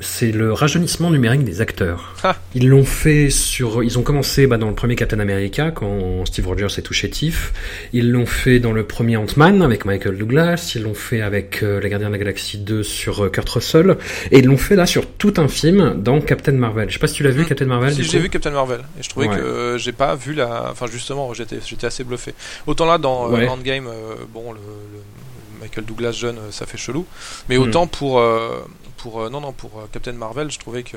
[0.00, 2.14] C'est le rajeunissement numérique des acteurs.
[2.22, 2.36] Ah.
[2.54, 3.82] Ils l'ont fait sur...
[3.82, 7.52] Ils ont commencé bah, dans le premier Captain America, quand Steve Rogers est tout chétif.
[7.92, 10.72] Ils l'ont fait dans le premier Ant-Man, avec Michael Douglas.
[10.76, 13.96] Ils l'ont fait avec euh, les Gardiens de la Galaxie 2 sur euh, Kurt Russell.
[14.30, 16.88] Et ils l'ont fait là sur tout un film dans Captain Marvel.
[16.88, 17.46] Je sais pas si tu l'as vu, Hmm.
[17.46, 19.36] Captain Marvel Si j'ai vu Captain Marvel et je trouvais Ouais.
[19.36, 22.34] que euh, j'ai pas vu la enfin justement j'étais j'étais assez bluffé
[22.66, 23.48] autant là dans euh, Ouais.
[23.48, 25.00] Endgame euh, bon le, le
[25.60, 27.06] Michael Douglas jeune ça fait chelou
[27.48, 27.62] mais Mm.
[27.62, 28.22] autant pour
[28.96, 30.96] pour non non pour Captain Marvel je trouvais que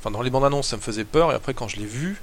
[0.00, 2.20] enfin dans les bandes annonces ça me faisait peur et après quand je l'ai vu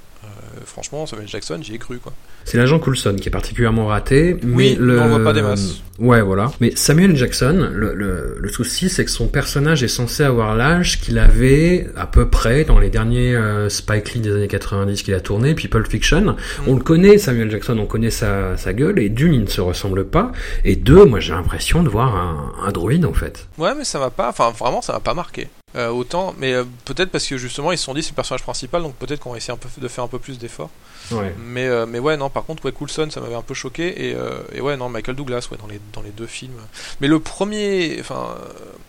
[0.64, 2.12] franchement Samuel Jackson j'y ai cru quoi
[2.44, 4.36] C'est l'agent Coulson qui est particulièrement raté.
[4.42, 4.98] Mais Oui, le...
[5.00, 5.82] on le voit pas des masses.
[5.98, 6.50] Ouais, voilà.
[6.60, 11.00] Mais Samuel Jackson, le, le, le souci, c'est que son personnage est censé avoir l'âge
[11.00, 15.14] qu'il avait à peu près dans les derniers euh, Spike Lee des années 90 qu'il
[15.14, 16.34] a tourné, puis Pulp Fiction.
[16.66, 19.60] On le connaît, Samuel Jackson, on connaît sa, sa gueule, et d'une, il ne se
[19.60, 20.32] ressemble pas,
[20.64, 23.46] et deux, moi j'ai l'impression de voir un, un droïde en fait.
[23.58, 25.48] Ouais, mais ça m'a pas, enfin vraiment, ça m'a pas marqué.
[25.74, 28.42] Euh, autant, mais euh, peut-être parce que justement ils se sont dit c'est le personnage
[28.42, 30.68] principal, donc peut-être qu'on va essayer un peu de faire un peu plus d'efforts.
[31.10, 31.34] Ouais.
[31.38, 34.16] Mais euh, mais ouais, non, par contre, ouais, Coulson, ça m'avait un peu choqué et,
[34.52, 36.60] et ouais, non, Michael Douglas, ouais, dans les dans les deux films.
[37.00, 38.34] Mais le premier, enfin,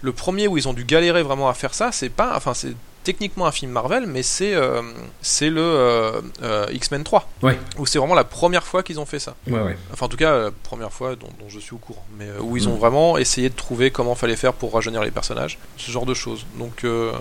[0.01, 2.75] le premier où ils ont dû galérer vraiment à faire ça, c'est pas, enfin, c'est
[3.03, 4.81] techniquement un film Marvel, mais c'est euh,
[5.21, 7.27] c'est le euh, euh, X-Men 3.
[7.41, 7.59] Ouais.
[7.77, 9.35] Où c'est vraiment la première fois qu'ils ont fait ça.
[9.47, 9.77] Ouais, ouais.
[9.91, 12.05] Enfin, en tout cas, la première fois dont, dont je suis au courant.
[12.17, 12.71] Mais où ils Mm.
[12.71, 15.57] ont vraiment essayé de trouver comment fallait faire pour rajeunir les personnages.
[15.77, 16.45] Ce genre de choses.
[16.57, 17.11] Donc, euh,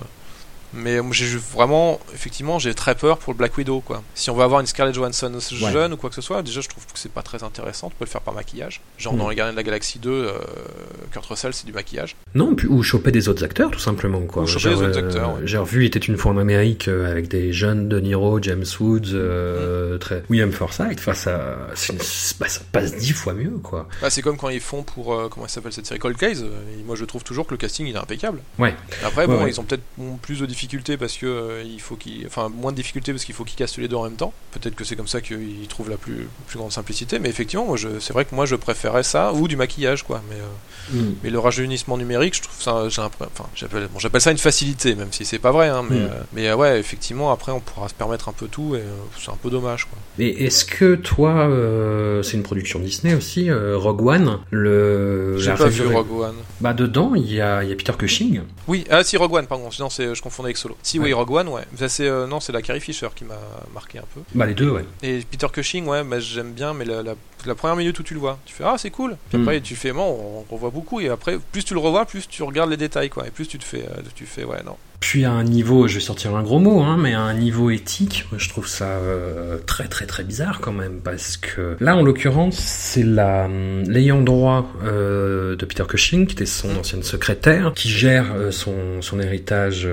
[0.73, 4.03] mais j'ai vraiment, effectivement, j'ai très peur pour le Black Widow, quoi.
[4.15, 5.71] Si on veut avoir une Scarlett Johansson Ouais.
[5.71, 7.89] jeune ou quoi que ce soit, déjà, je trouve que c'est pas très intéressant.
[7.89, 8.81] Tu peux le faire par maquillage.
[8.97, 9.17] Genre Mm.
[9.17, 10.33] dans Les Gardiens de la Galaxie 2, euh,
[11.11, 12.15] Kurt Russell, c'est du maquillage.
[12.35, 14.21] Non, puis, ou choper des autres acteurs, tout simplement.
[14.21, 14.43] Quoi.
[14.43, 15.37] Ou choper Genre, des autres euh, acteurs.
[15.43, 18.65] J'ai revu, il était une fois en Amérique euh, avec des jeunes De Niro, James
[18.79, 20.23] Woods, euh, très...
[20.29, 20.97] William Forsythe.
[20.99, 21.99] Enfin, ça, c'est une-
[22.39, 23.87] bah, ça passe dix fois mieux, quoi.
[24.01, 26.41] Bah, c'est comme quand ils font pour, euh, comment s'appelle cette série Cold Case.
[26.43, 28.39] et moi, je trouve toujours que le casting il est impeccable.
[28.57, 28.75] Ouais.
[29.05, 29.49] Après, Ouais, bon, ouais.
[29.51, 30.62] ils ont peut-être bon, plus de difficultés
[30.99, 33.77] parce que euh, il faut qu'ils, enfin, moins de difficultés parce qu'il faut qu'ils cassent
[33.77, 34.33] les deux en même temps.
[34.51, 37.19] Peut-être que c'est comme ça qu'ils trouvent la plus, plus grande simplicité.
[37.19, 40.21] Mais effectivement, moi, je, c'est vrai que moi, je préférais ça ou du maquillage, quoi.
[40.29, 40.35] Mais,
[40.95, 44.37] euh, mais le rajeunissement numérique, je trouve ça, j'ai enfin, j'appelle, bon, j'appelle ça une
[44.37, 45.69] facilité, même si c'est pas vrai.
[45.69, 46.03] Hein, mais, Mm.
[46.03, 48.83] euh, mais ouais, effectivement, après, on pourra se permettre un peu tout et
[49.19, 49.97] c'est un peu dommage, quoi.
[50.19, 51.47] Et est-ce que toi,
[52.23, 56.35] c'est une production Disney aussi, Rogue One, le J'ai pas vu Rogue One.
[56.61, 58.41] Bah dedans, il y a, il y a Peter Cushing.
[58.67, 59.69] Oui, ah si Rogue One, pardon.
[59.79, 60.77] Non, c'est, je confondais avec Solo.
[60.83, 61.63] Si oui, Rogue One, ouais.
[61.77, 63.37] Ça, c'est, euh, non, c'est la Carrie Fisher qui m'a
[63.73, 64.21] marqué un peu.
[64.35, 64.85] Bah les deux, ouais.
[65.01, 68.13] Et Peter Cushing, ouais, bah, j'aime bien, mais la, la, la première minute où tu
[68.13, 69.17] le vois, tu fais ah c'est cool.
[69.29, 69.41] Puis Mm.
[69.41, 72.41] après tu fais bon, on revoit beaucoup et après plus tu le revois, plus tu
[72.43, 74.77] regardes les détails quoi, et plus tu te fais, euh, tu fais ouais non.
[75.03, 77.69] Puis à un niveau, je vais sortir un gros mot, hein, mais à un niveau
[77.69, 82.03] éthique, je trouve ça euh, très très très bizarre quand même, parce que là, en
[82.03, 87.73] l'occurrence, c'est la hum, l'ayant droit euh, de Peter Cushing, qui était son ancienne secrétaire,
[87.75, 89.87] qui gère euh, son, son héritage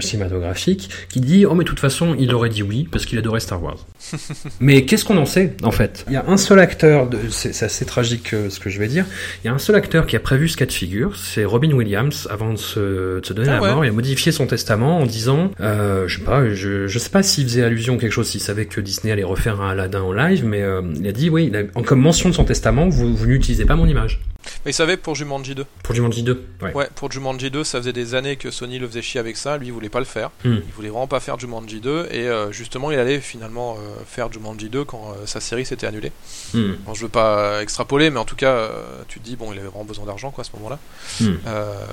[0.00, 3.40] cinématographique, qui dit oh mais de toute façon, il aurait dit oui parce qu'il adorait
[3.40, 3.86] Star Wars.
[4.60, 6.04] mais qu'est-ce qu'on en sait en fait?
[6.08, 9.06] Il y a un seul acteur, de- c'est assez tragique ce que je vais dire.
[9.42, 11.72] Il y a un seul acteur qui a prévu ce cas de figure, c'est Robin
[11.72, 13.70] Williams, avant de se, de se donner Ah la ouais.
[13.74, 13.84] mort.
[13.86, 13.92] Il
[14.32, 17.94] son testament en disant, euh, je sais pas, je, je sais pas s'il faisait allusion
[17.94, 20.82] à quelque chose, s'il savait que Disney allait refaire un Aladdin en live, mais euh,
[20.98, 23.86] il a dit, oui, il a- comme mention de son testament, vous n'utilisez pas mon
[23.86, 24.20] image.
[24.64, 25.64] Mais il savait pour Jumanji 2.
[25.82, 26.46] Pour Jumanji 2.
[26.62, 26.72] Ouais.
[26.74, 29.56] Ouais, pour Jumanji 2, ça faisait des années que Sony le faisait chier avec ça,
[29.58, 30.30] lui il voulait pas le faire.
[30.44, 30.58] Hmm.
[30.66, 34.32] Il voulait vraiment pas faire Jumanji 2 et euh, justement il allait finalement euh, faire
[34.32, 36.12] Jumanji 2 quand euh, sa série s'était annulée.
[36.54, 36.74] Hmm.
[36.84, 39.58] Bon, je veux pas extrapoler, mais en tout cas, euh, tu te dis, bon, il
[39.58, 40.78] avait vraiment besoin d'argent, quoi, à ce moment-là.
[41.20, 41.36] Hmm.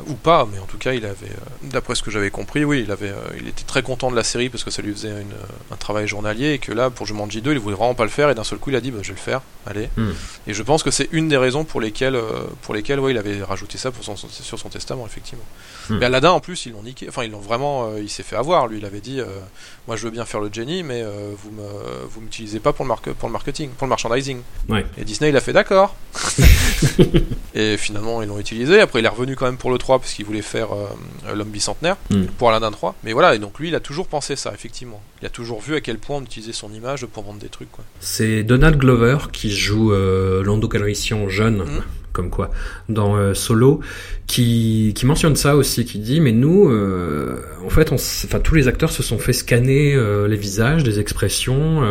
[0.08, 1.32] Ou pas, mais en tout cas, il avait,
[1.64, 4.50] d'après ce que j'avais compris, oui, il avait, il était très content de la série
[4.50, 5.34] parce que ça lui faisait une,
[5.72, 8.30] un travail journalier et que là, pour Jumanji 2, il voulait vraiment pas le faire
[8.30, 9.90] et d'un seul coup, il a dit, bah, je vais le faire, allez.
[9.98, 10.12] Hmm.
[10.48, 12.20] Et je pense que c'est une des raisons pour lesquelles,
[12.62, 15.44] pour lesquelles, ouais, il avait rajouté ça pour son, sur son testament, effectivement.
[15.90, 15.98] Hmm.
[15.98, 18.36] Mais Aladdin, en plus, ils l'ont niqué, enfin, ils l'ont vraiment, euh, il s'est fait
[18.36, 19.26] avoir, lui, il avait dit, euh,
[19.88, 21.64] moi, je veux bien faire le Jenny, mais euh, vous me,
[22.10, 24.42] vous m'utilisez pas pour le, marque- pour le marketing, pour le merchandising.
[24.70, 24.86] Ouais.
[24.98, 25.96] Et Disney, il a fait d'accord.
[27.56, 28.80] et finalement, ils l'ont utilisé.
[28.80, 30.70] Après, il est revenu quand même pour le 3 parce qu'il voulait faire
[31.34, 32.26] l'homme bicentenaire Mm.
[32.38, 32.96] pour Aladdin 3.
[33.04, 35.02] Mais voilà, et donc lui, il a toujours pensé ça, effectivement.
[35.22, 37.70] Il a toujours vu à quel point on utilisait son image pour vendre des trucs.
[38.00, 41.82] C'est Donald Glover qui joue Lando Calrissian jeune, Mhm.
[42.14, 42.52] Comme quoi,
[42.90, 43.82] dans euh, Solo,
[44.28, 48.56] qui, qui mentionne ça aussi, qui dit mais nous, euh, en fait, on, enfin tous
[48.56, 51.82] les acteurs se sont fait scanner euh, les visages, des expressions,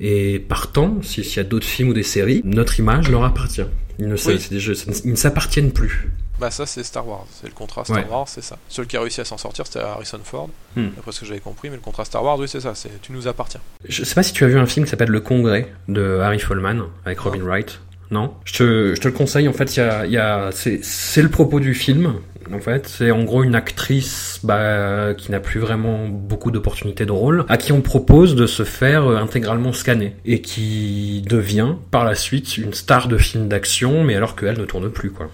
[0.00, 3.64] et partant, si- s'il y a d'autres films ou des séries, notre image leur appartient.
[4.00, 5.16] Ils ne, Oui.
[5.16, 6.08] s'appartiennent plus.
[6.40, 8.06] Bah ça c'est Star Wars, c'est le contrat Star Ouais.
[8.08, 8.58] Wars, c'est ça.
[8.68, 10.90] Seul qui a réussi à s'en sortir c'était Harrison Ford, Hmm.
[10.94, 13.10] d'après ce que j'avais compris, mais le contrat Star Wars, oui c'est ça, c'est tu
[13.10, 13.60] nous appartiens.
[13.88, 16.38] Je sais pas si tu as vu un film qui s'appelle Le Congrès de Harry
[16.38, 17.80] Folman avec Robin Wright.
[18.10, 19.48] Non je te, je te le conseille.
[19.48, 22.14] En fait, y a, y a, c'est, c'est le propos du film.
[22.52, 27.12] En fait, c'est en gros une actrice bah, qui n'a plus vraiment beaucoup d'opportunités de
[27.12, 32.04] rôle, à qui on propose de se faire euh, intégralement scanner et qui devient par
[32.04, 35.28] la suite une star de film d'action, mais alors qu'elle ne tourne plus quoi.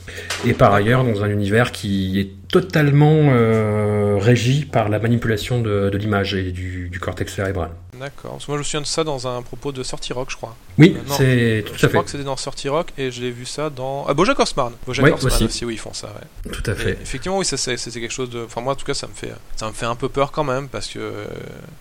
[0.44, 5.90] Et par ailleurs, dans un univers qui est totalement euh, régi par la manipulation de,
[5.90, 7.70] de l'image et du, du cortex cérébral.
[7.98, 8.32] D'accord.
[8.32, 10.36] Parce que moi je me souviens de ça dans un propos de Sortie Rock, je
[10.36, 10.56] crois.
[10.78, 12.04] Oui, Euh, c'est tout Je à crois fait.
[12.06, 14.04] que c'était dans Sortie Rock et je l'ai vu ça dans.
[14.08, 14.72] Ah, Bojack Horseman.
[14.84, 15.44] Bojack Oui, Horseman aussi.
[15.44, 16.50] aussi, oui, ils font ça, ouais.
[16.50, 16.98] Tout à Et fait.
[17.00, 18.42] effectivement, oui, c'est quelque chose de.
[18.44, 20.42] Enfin, moi, en tout cas, ça me fait, ça me fait un peu peur quand
[20.42, 21.12] même parce que,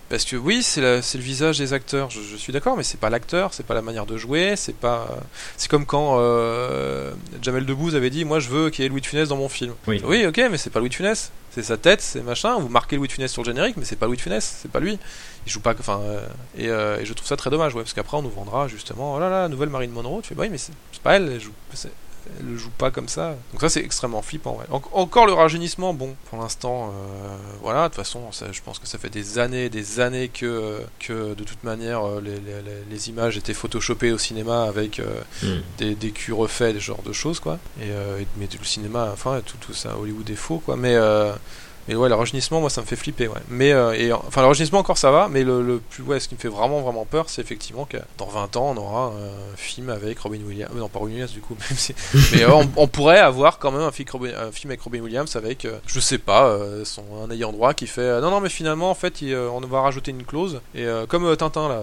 [0.09, 2.11] parce que oui, c'est le visage des acteurs.
[2.11, 4.75] Je, je suis d'accord, mais c'est pas l'acteur, c'est pas la manière de jouer, c'est
[4.75, 5.07] pas.
[5.57, 7.11] C'est comme quand euh,
[7.41, 9.49] Jamel Debbouze avait dit, moi, je veux qu'il y ait Louis de Funès dans mon
[9.49, 9.73] film.
[9.87, 9.99] Oui.
[10.05, 11.31] Oui, ok, mais c'est pas Louis de Funès.
[11.51, 12.57] C'est sa tête, c'est machin.
[12.59, 14.71] Vous marquez Louis de Funès sur le générique, mais c'est pas Louis de Funès, c'est
[14.71, 14.97] pas lui.
[15.45, 15.73] Il joue pas.
[15.77, 16.25] Enfin, euh,
[16.57, 19.15] et, euh, et je trouve ça très dommage, ouais, parce qu'après, on nous vendra justement,
[19.15, 20.21] oh là là, nouvelle Marine Monroe.
[20.21, 21.53] Tu fais, bah oui, mais c'est pas elle, elle joue.
[22.39, 23.35] Elle le joue pas comme ça.
[23.51, 24.57] Donc ça c'est extrêmement flippant.
[24.59, 24.65] Ouais.
[24.71, 28.79] En- encore le rajeunissement, bon, pour l'instant, euh, voilà, de toute façon, ça- je pense
[28.79, 32.61] que ça fait des années, des années que, que de toute manière, euh, les, les-
[32.61, 35.47] les- les images étaient photoshopées au cinéma avec euh, Mm.
[35.77, 37.59] des, des culs refaits, des genres de choses, quoi.
[37.79, 40.75] Et, euh, mais le cinéma, enfin, tout, tout ça, Hollywood est faux, quoi.
[40.77, 40.95] Mais
[41.87, 43.39] mais ouais, le rajeunissement, moi, ça me fait flipper, ouais.
[43.49, 46.27] Mais, euh, et, enfin, le rajeunissement, encore, ça va, mais le, le plus, ouais, ce
[46.27, 49.55] qui me fait vraiment, vraiment peur, c'est effectivement que dans 20 ans, on aura un
[49.57, 50.71] film avec Robin Williams.
[50.75, 51.93] euh, Non, pas Robin Williams, du coup, même si.
[52.33, 54.99] Mais euh, on, on pourrait avoir quand même un film, Robin- un film avec Robin
[55.01, 58.29] Williams avec, euh, je sais pas, euh, son, un ayant droit qui fait euh, Non,
[58.31, 60.61] non, mais finalement, en fait, il, euh, on va rajouter une clause.
[60.75, 61.81] Et euh, comme euh, Tintin, là.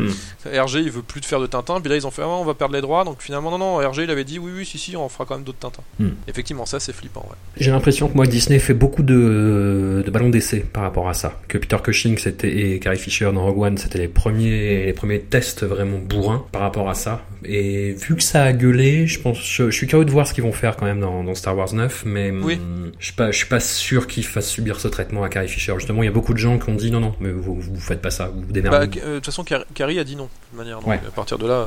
[0.00, 1.80] euh, RG, il veut plus de faire de Tintin.
[1.80, 3.04] Puis là, ils ont fait Ah, on va perdre les droits.
[3.04, 5.34] Donc finalement, non, non, RG, il avait dit Oui, oui, si, si, on fera quand
[5.34, 5.82] même d'autres Tintins.
[5.98, 6.10] Hmm.
[6.28, 7.36] Effectivement, ça, c'est flippant, ouais.
[7.56, 9.12] J'ai l'impression que moi Disney fait beaucoup de,
[9.42, 11.40] de ballons d'essai par rapport à ça.
[11.48, 15.64] Que Peter Cushing et Carrie Fisher dans Rogue One c'était les premiers les premiers tests
[15.64, 17.24] vraiment bourrins par rapport à ça.
[17.44, 20.34] Et vu que ça a gueulé, je pense je, je suis curieux de voir ce
[20.34, 22.54] qu'ils vont faire quand même dans, dans Star Wars 9, mais Oui.
[22.54, 25.48] hum, je suis pas je suis pas sûr qu'ils fassent subir ce traitement à Carrie
[25.48, 25.72] Fisher.
[25.76, 27.80] Justement, il y a beaucoup de gens qui ont dit non non, mais vous vous
[27.80, 28.86] faites pas ça, vous vous démerdez.
[28.86, 30.78] Bah, euh, de toute façon, Car- Carrie a dit non, de manière.
[30.80, 31.00] Donc, Ouais.
[31.06, 31.54] à partir de là,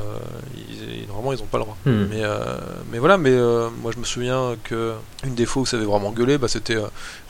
[0.68, 1.76] ils- normalement, ils ont pas le droit.
[1.84, 2.06] Hmm.
[2.10, 2.38] Mais, euh,
[2.92, 3.32] mais voilà, mais
[3.82, 4.92] moi, je me souviens que
[5.24, 6.76] une des fois où ça avait vraiment gueulé, bah, c'était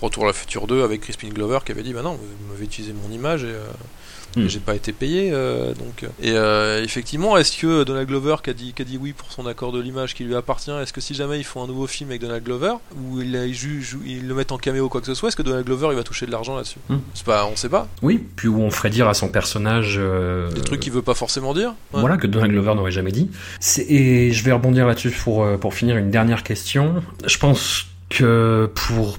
[0.01, 2.65] Retour à la Future 2 avec Crispin Glover qui avait dit Bah non, vous m'avez
[2.65, 3.49] utilisé mon image et.
[4.37, 4.49] Hmm.
[4.49, 6.03] J'ai pas été payé, euh, donc.
[6.03, 6.09] euh.
[6.23, 9.33] Et euh, effectivement, est-ce que Donald Glover qui a dit, qui a dit oui pour
[9.33, 11.87] son accord de l'image qui lui appartient, est-ce que si jamais ils font un nouveau
[11.87, 15.29] film avec Donald Glover, ou ils, le mettent en caméo ou quoi que ce soit,
[15.29, 16.79] est-ce que Donald Glover il va toucher de l'argent là-dessus?
[17.15, 17.89] C'est pas, on sait pas.
[18.03, 21.15] Oui, puis où on ferait dire à son personnage euh, Des trucs qu'il veut pas
[21.15, 21.71] forcément dire.
[21.95, 22.01] Ouais.
[22.01, 23.31] Voilà, que Donald Glover n'aurait jamais dit.
[23.89, 27.03] Et je vais rebondir là-dessus pour, euh, pour finir une dernière question.
[27.25, 29.19] Je pense que pour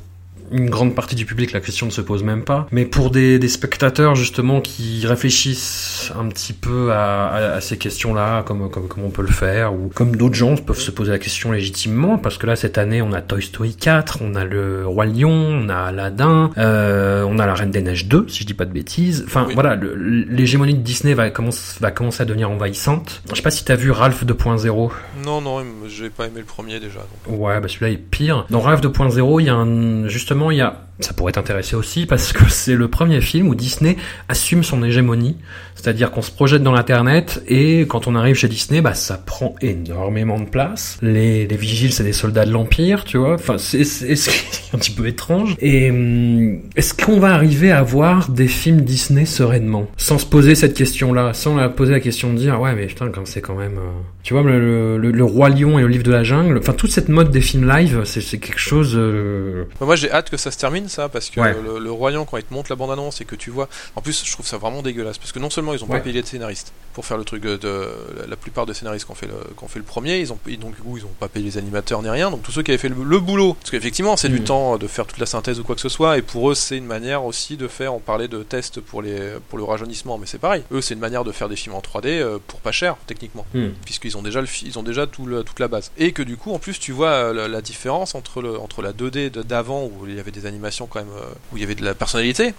[0.52, 2.68] une grande partie du public, la question ne se pose même pas.
[2.72, 7.78] Mais pour des, des spectateurs, justement, qui réfléchissent un petit peu à, à- à ces
[7.78, 11.12] questions-là, comme, comme, comme on peut le faire, ou comme d'autres gens peuvent se poser
[11.12, 14.46] la question légitimement, parce que là, cette année, on a Toy Story 4, on a
[14.46, 18.42] le Roi Lion, on a Aladdin, euh, on a la Reine des Neiges 2, si
[18.42, 19.24] je dis pas de bêtises.
[19.28, 19.54] Enfin, Oui.
[19.54, 23.22] voilà, l'hégémonie de Disney va, commence, va commencer à devenir envahissante.
[23.30, 24.92] Je sais pas si t'as vu Ralph 2.0.
[25.26, 27.00] Non, non, j'ai pas aimé le premier déjà.
[27.28, 27.40] Donc.
[27.40, 28.46] Ouais, bah celui-là est pire.
[28.50, 32.06] Dans Ralph 2.0, il y a un, justement, il y a, ça pourrait t'intéresser aussi
[32.06, 33.98] parce que c'est le premier film où Disney
[34.30, 35.38] assume son hégémonie.
[35.76, 39.54] C'est-à-dire qu'on se projette dans l'internet et quand on arrive chez Disney, bah ça prend
[39.62, 40.98] énormément de place.
[41.04, 43.36] Les, les vigiles, c'est des soldats de l'Empire, tu vois.
[43.36, 43.82] Enfin, c'est,
[44.74, 45.56] un petit peu étrange.
[45.60, 49.88] Et hum, est-ce qu'on va arriver à voir des films Disney sereinement?
[49.98, 53.10] Sans se poser cette question-là, sans la poser la question de dire, ouais, mais putain,
[53.10, 53.78] quand c'est quand même...
[53.78, 53.92] euh,
[54.24, 57.10] Tu vois, le, le, Roi Lion et le Livre de la Jungle, enfin toute cette
[57.10, 58.94] mode des films live, c'est, quelque chose...
[58.96, 61.56] euh, moi j'ai hâte que ça se termine ça parce que Ouais.
[61.62, 64.02] le, le Royan quand il te montre la bande annonce et que tu vois en
[64.02, 65.98] plus je trouve ça vraiment dégueulasse parce que non seulement ils ont Ouais.
[66.00, 67.90] pas payé de scénaristes pour faire le truc de, de-
[68.28, 69.34] la, plupart des scénaristes qui ont fait le,
[69.68, 72.10] fait le premier ils ont donc du coup ils ont pas payé les animateurs ni
[72.10, 74.44] rien donc tous ceux qui avaient fait le, le boulot parce qu'effectivement c'est du Mhm.
[74.46, 76.78] temps de faire toute la synthèse ou quoi que ce soit et pour eux c'est
[76.78, 79.18] une manière aussi de faire on parlait de tests pour les
[79.50, 81.82] pour le rajeunissement mais c'est pareil eux c'est une manière de faire des films en
[81.82, 83.68] 3D euh, pour pas cher techniquement hmm.
[83.86, 86.38] puisqu'ils ont déjà le ils ont déjà tout le- toute la base et que du
[86.38, 89.42] coup en plus tu vois euh, la, la différence entre le entre la 2D de-
[89.44, 91.84] d'avant où il y avait des animations quand même euh, où il y avait de
[91.84, 92.54] la personnalité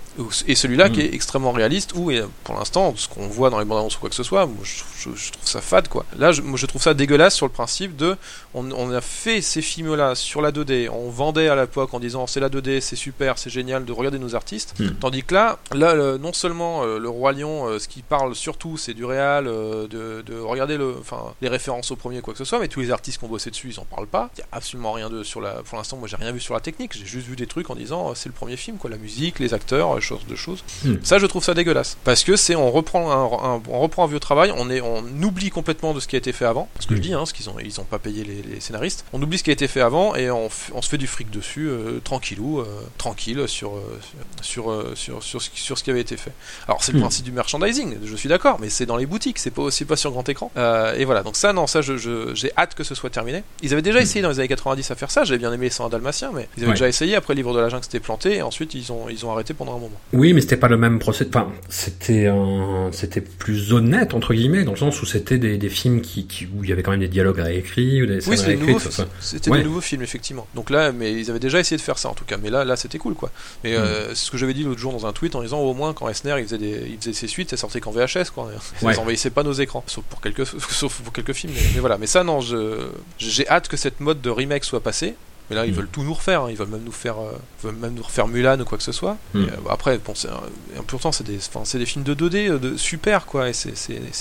[0.46, 0.92] et celui-là Mm.
[0.92, 3.96] qui est extrêmement réaliste où et, pour l'instant ce qu'on voit dans les bandes annonces
[3.96, 6.04] ou quoi que ce soit soit, moi, je, je- je trouve ça fade quoi.
[6.18, 8.16] Là, je, moi, je trouve ça dégueulasse sur le principe de,
[8.58, 12.26] on, on a fait ces films-là sur la 2D, on vendait à l'époque en disant
[12.26, 14.90] c'est la 2D, c'est super, c'est génial de regarder nos artistes, Hmm.
[15.00, 18.34] tandis que là, là, le- non seulement euh, le roi lion, euh, ce qui parle
[18.34, 22.32] surtout, c'est du réal, euh, de, de regarder le, enfin, les références au premier quoi
[22.34, 24.30] que ce soit, mais tous les artistes qui ont bossé dessus, ils en parlent pas.
[24.36, 26.54] Il y a absolument rien de sur la, pour l'instant, moi j'ai rien vu sur
[26.54, 28.96] la technique, j'ai juste vu des trucs en disant c'est le premier film quoi, la
[28.98, 30.62] musique, les acteurs, choses de choses.
[30.84, 30.94] Hmm.
[31.02, 31.96] Ça, je trouve ça dégueulasse.
[32.04, 35.02] Parce que c'est, on reprend un, un- on reprend un vieux travail, on est, on
[35.22, 36.68] oublie complètement de ce qui a été fait avant.
[36.80, 37.02] Ce que je Mm.
[37.02, 39.04] dis, hein, ce qu'ils ont, ils ont pas payé les, les scénaristes.
[39.12, 41.68] On oublie ce qui a été fait avant et on, se fait du fric dessus,
[41.68, 42.64] euh, tranquillou, euh,
[42.98, 43.98] tranquille sur, euh,
[44.42, 46.32] sur, euh, sur, sur, ce qui- sur ce qui avait été fait.
[46.66, 47.02] Alors c'est le Mm.
[47.02, 49.96] principe du merchandising, je suis d'accord, mais c'est dans les boutiques, c'est pas aussi pas
[49.96, 50.50] sur grand écran.
[50.96, 53.42] Et voilà, donc ça, non, ça, je, je- j'ai hâte que ce soit terminé.
[53.62, 54.02] Ils avaient déjà Mm.
[54.02, 55.24] essayé dans les années 90 à faire ça.
[55.24, 56.74] J'avais bien aimé les 100 Dalmatiens, mais ils avaient Ouais.
[56.74, 57.14] déjà essayé.
[57.16, 59.54] Après, le livre de la jungle s'était planté et ensuite ils ont, ils ont arrêté
[59.54, 60.00] pendant un moment.
[60.12, 61.30] Oui, mais c'était pas le même procédé.
[61.34, 65.68] Enfin, c'était un, c'était plus honnête entre guillemets, dans le sens où c'était des, des
[65.68, 68.38] films qui, qui, où il y avait quand même des dialogues réécrits ou des Oui,
[68.38, 69.06] c'était des nouveaux, ça, ça.
[69.20, 69.58] c'était Ouais.
[69.58, 70.46] des nouveaux films effectivement.
[70.54, 72.36] Donc là, mais ils avaient déjà essayé de faire ça en tout cas.
[72.36, 73.30] Mais là, là, c'était cool quoi.
[73.64, 73.80] Mais Mm.
[73.80, 75.92] euh, c'est ce que j'avais dit l'autre jour dans un tweet en disant au moins
[75.94, 78.50] quand Esner il faisait des, il faisait ses suites, ça sortait qu'en VHS quoi.
[78.82, 78.98] Ils Ouais.
[78.98, 81.52] envahissaient pas nos écrans, sauf pour quelques, sauf pour quelques films.
[81.54, 81.98] Mais, mais voilà.
[81.98, 85.14] Mais ça non, je, j'ai hâte que cette mode de remake soit passée.
[85.50, 85.76] Mais là, ils Mm.
[85.76, 86.42] veulent tout nous refaire.
[86.42, 86.48] hein.
[86.50, 87.32] Ils veulent même nous faire, euh,
[87.62, 89.16] veulent même nous refaire Mulan ou quoi que ce soit.
[89.34, 89.42] Mm.
[89.42, 92.76] Et, euh, après, bon, un- pourtant, c'est des, c'est des films de 2D, euh, de
[92.76, 93.48] super quoi.
[93.48, 93.74] Et c'est,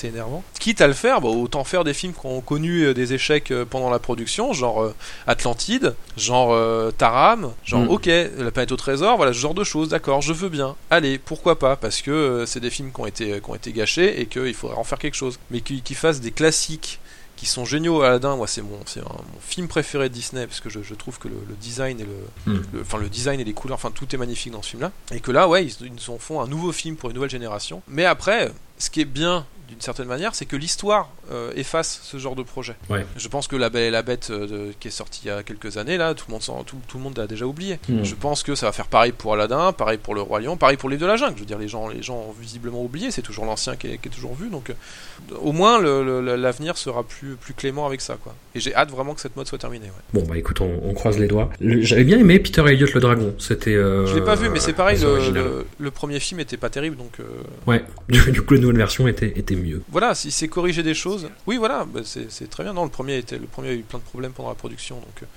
[0.05, 0.43] énervant.
[0.59, 3.89] Quitte à le faire, bah, autant faire des films qui ont connu des échecs pendant
[3.89, 4.95] la production, genre euh,
[5.27, 6.55] Atlantide, genre
[6.97, 7.89] Taram, genre Mm.
[7.89, 8.05] ok,
[8.37, 9.89] la planète au trésor, voilà ce genre de choses.
[9.89, 10.75] D'accord, je veux bien.
[10.89, 14.21] Allez, pourquoi pas Parce que c'est des films qui ont été, qui ont été gâchés
[14.21, 15.39] et qu'il faudrait en faire quelque chose.
[15.51, 16.99] Mais qui, qui fassent des classiques
[17.37, 18.01] qui sont géniaux.
[18.01, 20.93] Aladdin, moi, c'est mon, c'est un- mon film préféré de Disney parce que je, je
[20.93, 22.61] trouve que le, le design et le, Mm.
[22.73, 24.91] le- enfin le design et les couleurs, enfin tout est magnifique dans ce film-là.
[25.13, 27.81] Et que là, ouais, ils, ils en font un nouveau film pour une nouvelle génération.
[27.87, 29.45] Mais après, ce qui est bien
[29.77, 32.75] d'une certaine manière, c'est que l'histoire euh, efface ce genre de projet.
[32.89, 33.05] Ouais.
[33.15, 35.43] Je pense que La Belle et la Bête euh, qui est sortie il y a
[35.43, 37.77] quelques années, là, tout le monde, tout, tout le monde l'a déjà oublié.
[37.87, 38.03] Mm.
[38.03, 40.77] Je pense que ça va faire pareil pour Aladdin, pareil pour Le Roi Lion, pareil
[40.77, 41.33] pour Les de la Jungle.
[41.35, 43.97] Je veux dire, les gens, les gens ont visiblement oublié, c'est toujours l'ancien qui est,
[43.99, 44.73] qui est toujours vu, donc euh,
[45.41, 45.79] au moins
[46.35, 48.33] l'avenir sera plus, plus clément avec ça, quoi.
[48.55, 49.85] Et j'ai hâte vraiment que cette mode soit terminée.
[49.87, 50.19] ouais.
[50.19, 51.49] Bon bah écoute, on, on croise les doigts.
[51.59, 53.35] Le- J'avais bien aimé Peter Elliott le dragon.
[53.37, 53.73] C'était.
[53.73, 56.95] Je l'ai pas vu, mais c'est pareil, le, le- le premier film était pas terrible,
[56.97, 57.17] donc
[57.67, 57.83] Ouais.
[58.09, 59.66] Du, du coup, la nouvelle version était, était mieux.
[59.89, 62.73] Voilà, si c'est corriger des choses, oui, voilà, bah, c'est très bien.
[62.73, 65.27] Non, le premier était, le premier a eu plein de problèmes pendant la production, donc.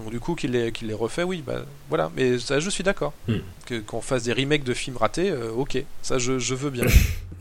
[0.00, 2.10] Donc du coup qu'il les, refait, oui, bah voilà.
[2.16, 3.12] Mais ça, je suis d'accord.
[3.28, 3.38] Hmm.
[3.66, 6.84] Que qu'on fasse des remakes de films ratés, euh, ok, ça je, je veux bien.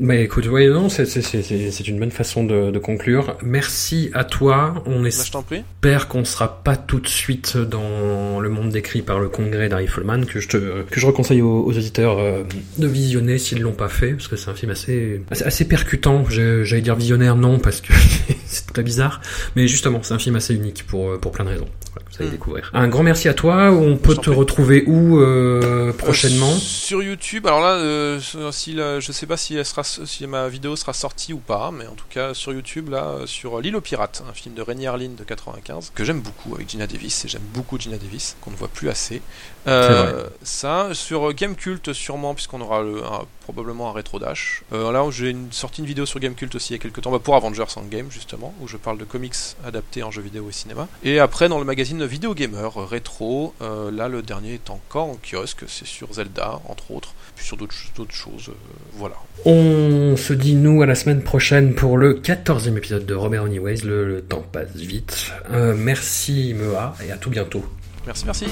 [0.03, 3.37] Mais écoute, ouais, non, c'est une bonne façon de, de conclure.
[3.43, 4.81] Merci à toi.
[4.87, 9.29] On Bah, espère qu'on sera pas tout de suite dans le monde décrit par le
[9.29, 12.41] congrès d'Arifleman, que je te, que je reconseille aux, aux auditeurs euh,
[12.79, 16.25] de visionner s'ils l'ont pas fait, parce que c'est un film assez, assez, assez percutant.
[16.27, 17.93] J'allais dire visionnaire, non, parce que
[18.47, 19.21] c'est très bizarre.
[19.55, 21.69] Mais justement, c'est un film assez unique pour, pour plein de raisons.
[21.93, 22.31] Voilà, vous allez Mm.
[22.31, 22.69] découvrir.
[22.73, 23.71] Un grand merci à toi.
[23.71, 24.35] On peut te prie.
[24.35, 27.47] retrouver où euh, prochainement Euh, Sur YouTube.
[27.47, 28.19] Alors là, euh,
[28.51, 31.71] si la- je sais pas si, elle sera, si ma vidéo sera sortie ou pas,
[31.71, 34.61] mais en tout cas sur YouTube, là, euh, sur L'île aux pirates, un film de
[34.61, 38.35] René Harlin de 95, que j'aime beaucoup avec Gina Davis, et j'aime beaucoup Gina Davis,
[38.41, 39.21] qu'on ne voit plus assez.
[39.67, 44.63] Euh, ça, sur Game Cult sûrement, puisqu'on aura le- un- probablement un rétro dash.
[44.73, 47.01] Euh, là, j'ai une, sorti une vidéo sur Game Cult aussi il y a quelques
[47.01, 49.35] temps, bah, pour Avengers Endgame justement, où je parle de comics
[49.65, 50.87] adaptés en jeux vidéo et cinéma.
[51.03, 55.09] Et après, dans le magazine Vidéo Gamer euh, rétro, euh, là, le dernier est encore
[55.09, 58.49] en kiosque, c'est sur Zelda, entre autres, puis sur d'autres d'autres choses.
[58.49, 58.53] euh,
[58.93, 59.15] voilà.
[59.45, 63.81] On se dit nous à la semaine prochaine pour le 14e épisode de Robert Anyways.
[63.83, 65.31] Le, le temps passe vite.
[65.49, 67.65] Merci Mea et à tout bientôt.
[68.05, 68.45] Merci, merci.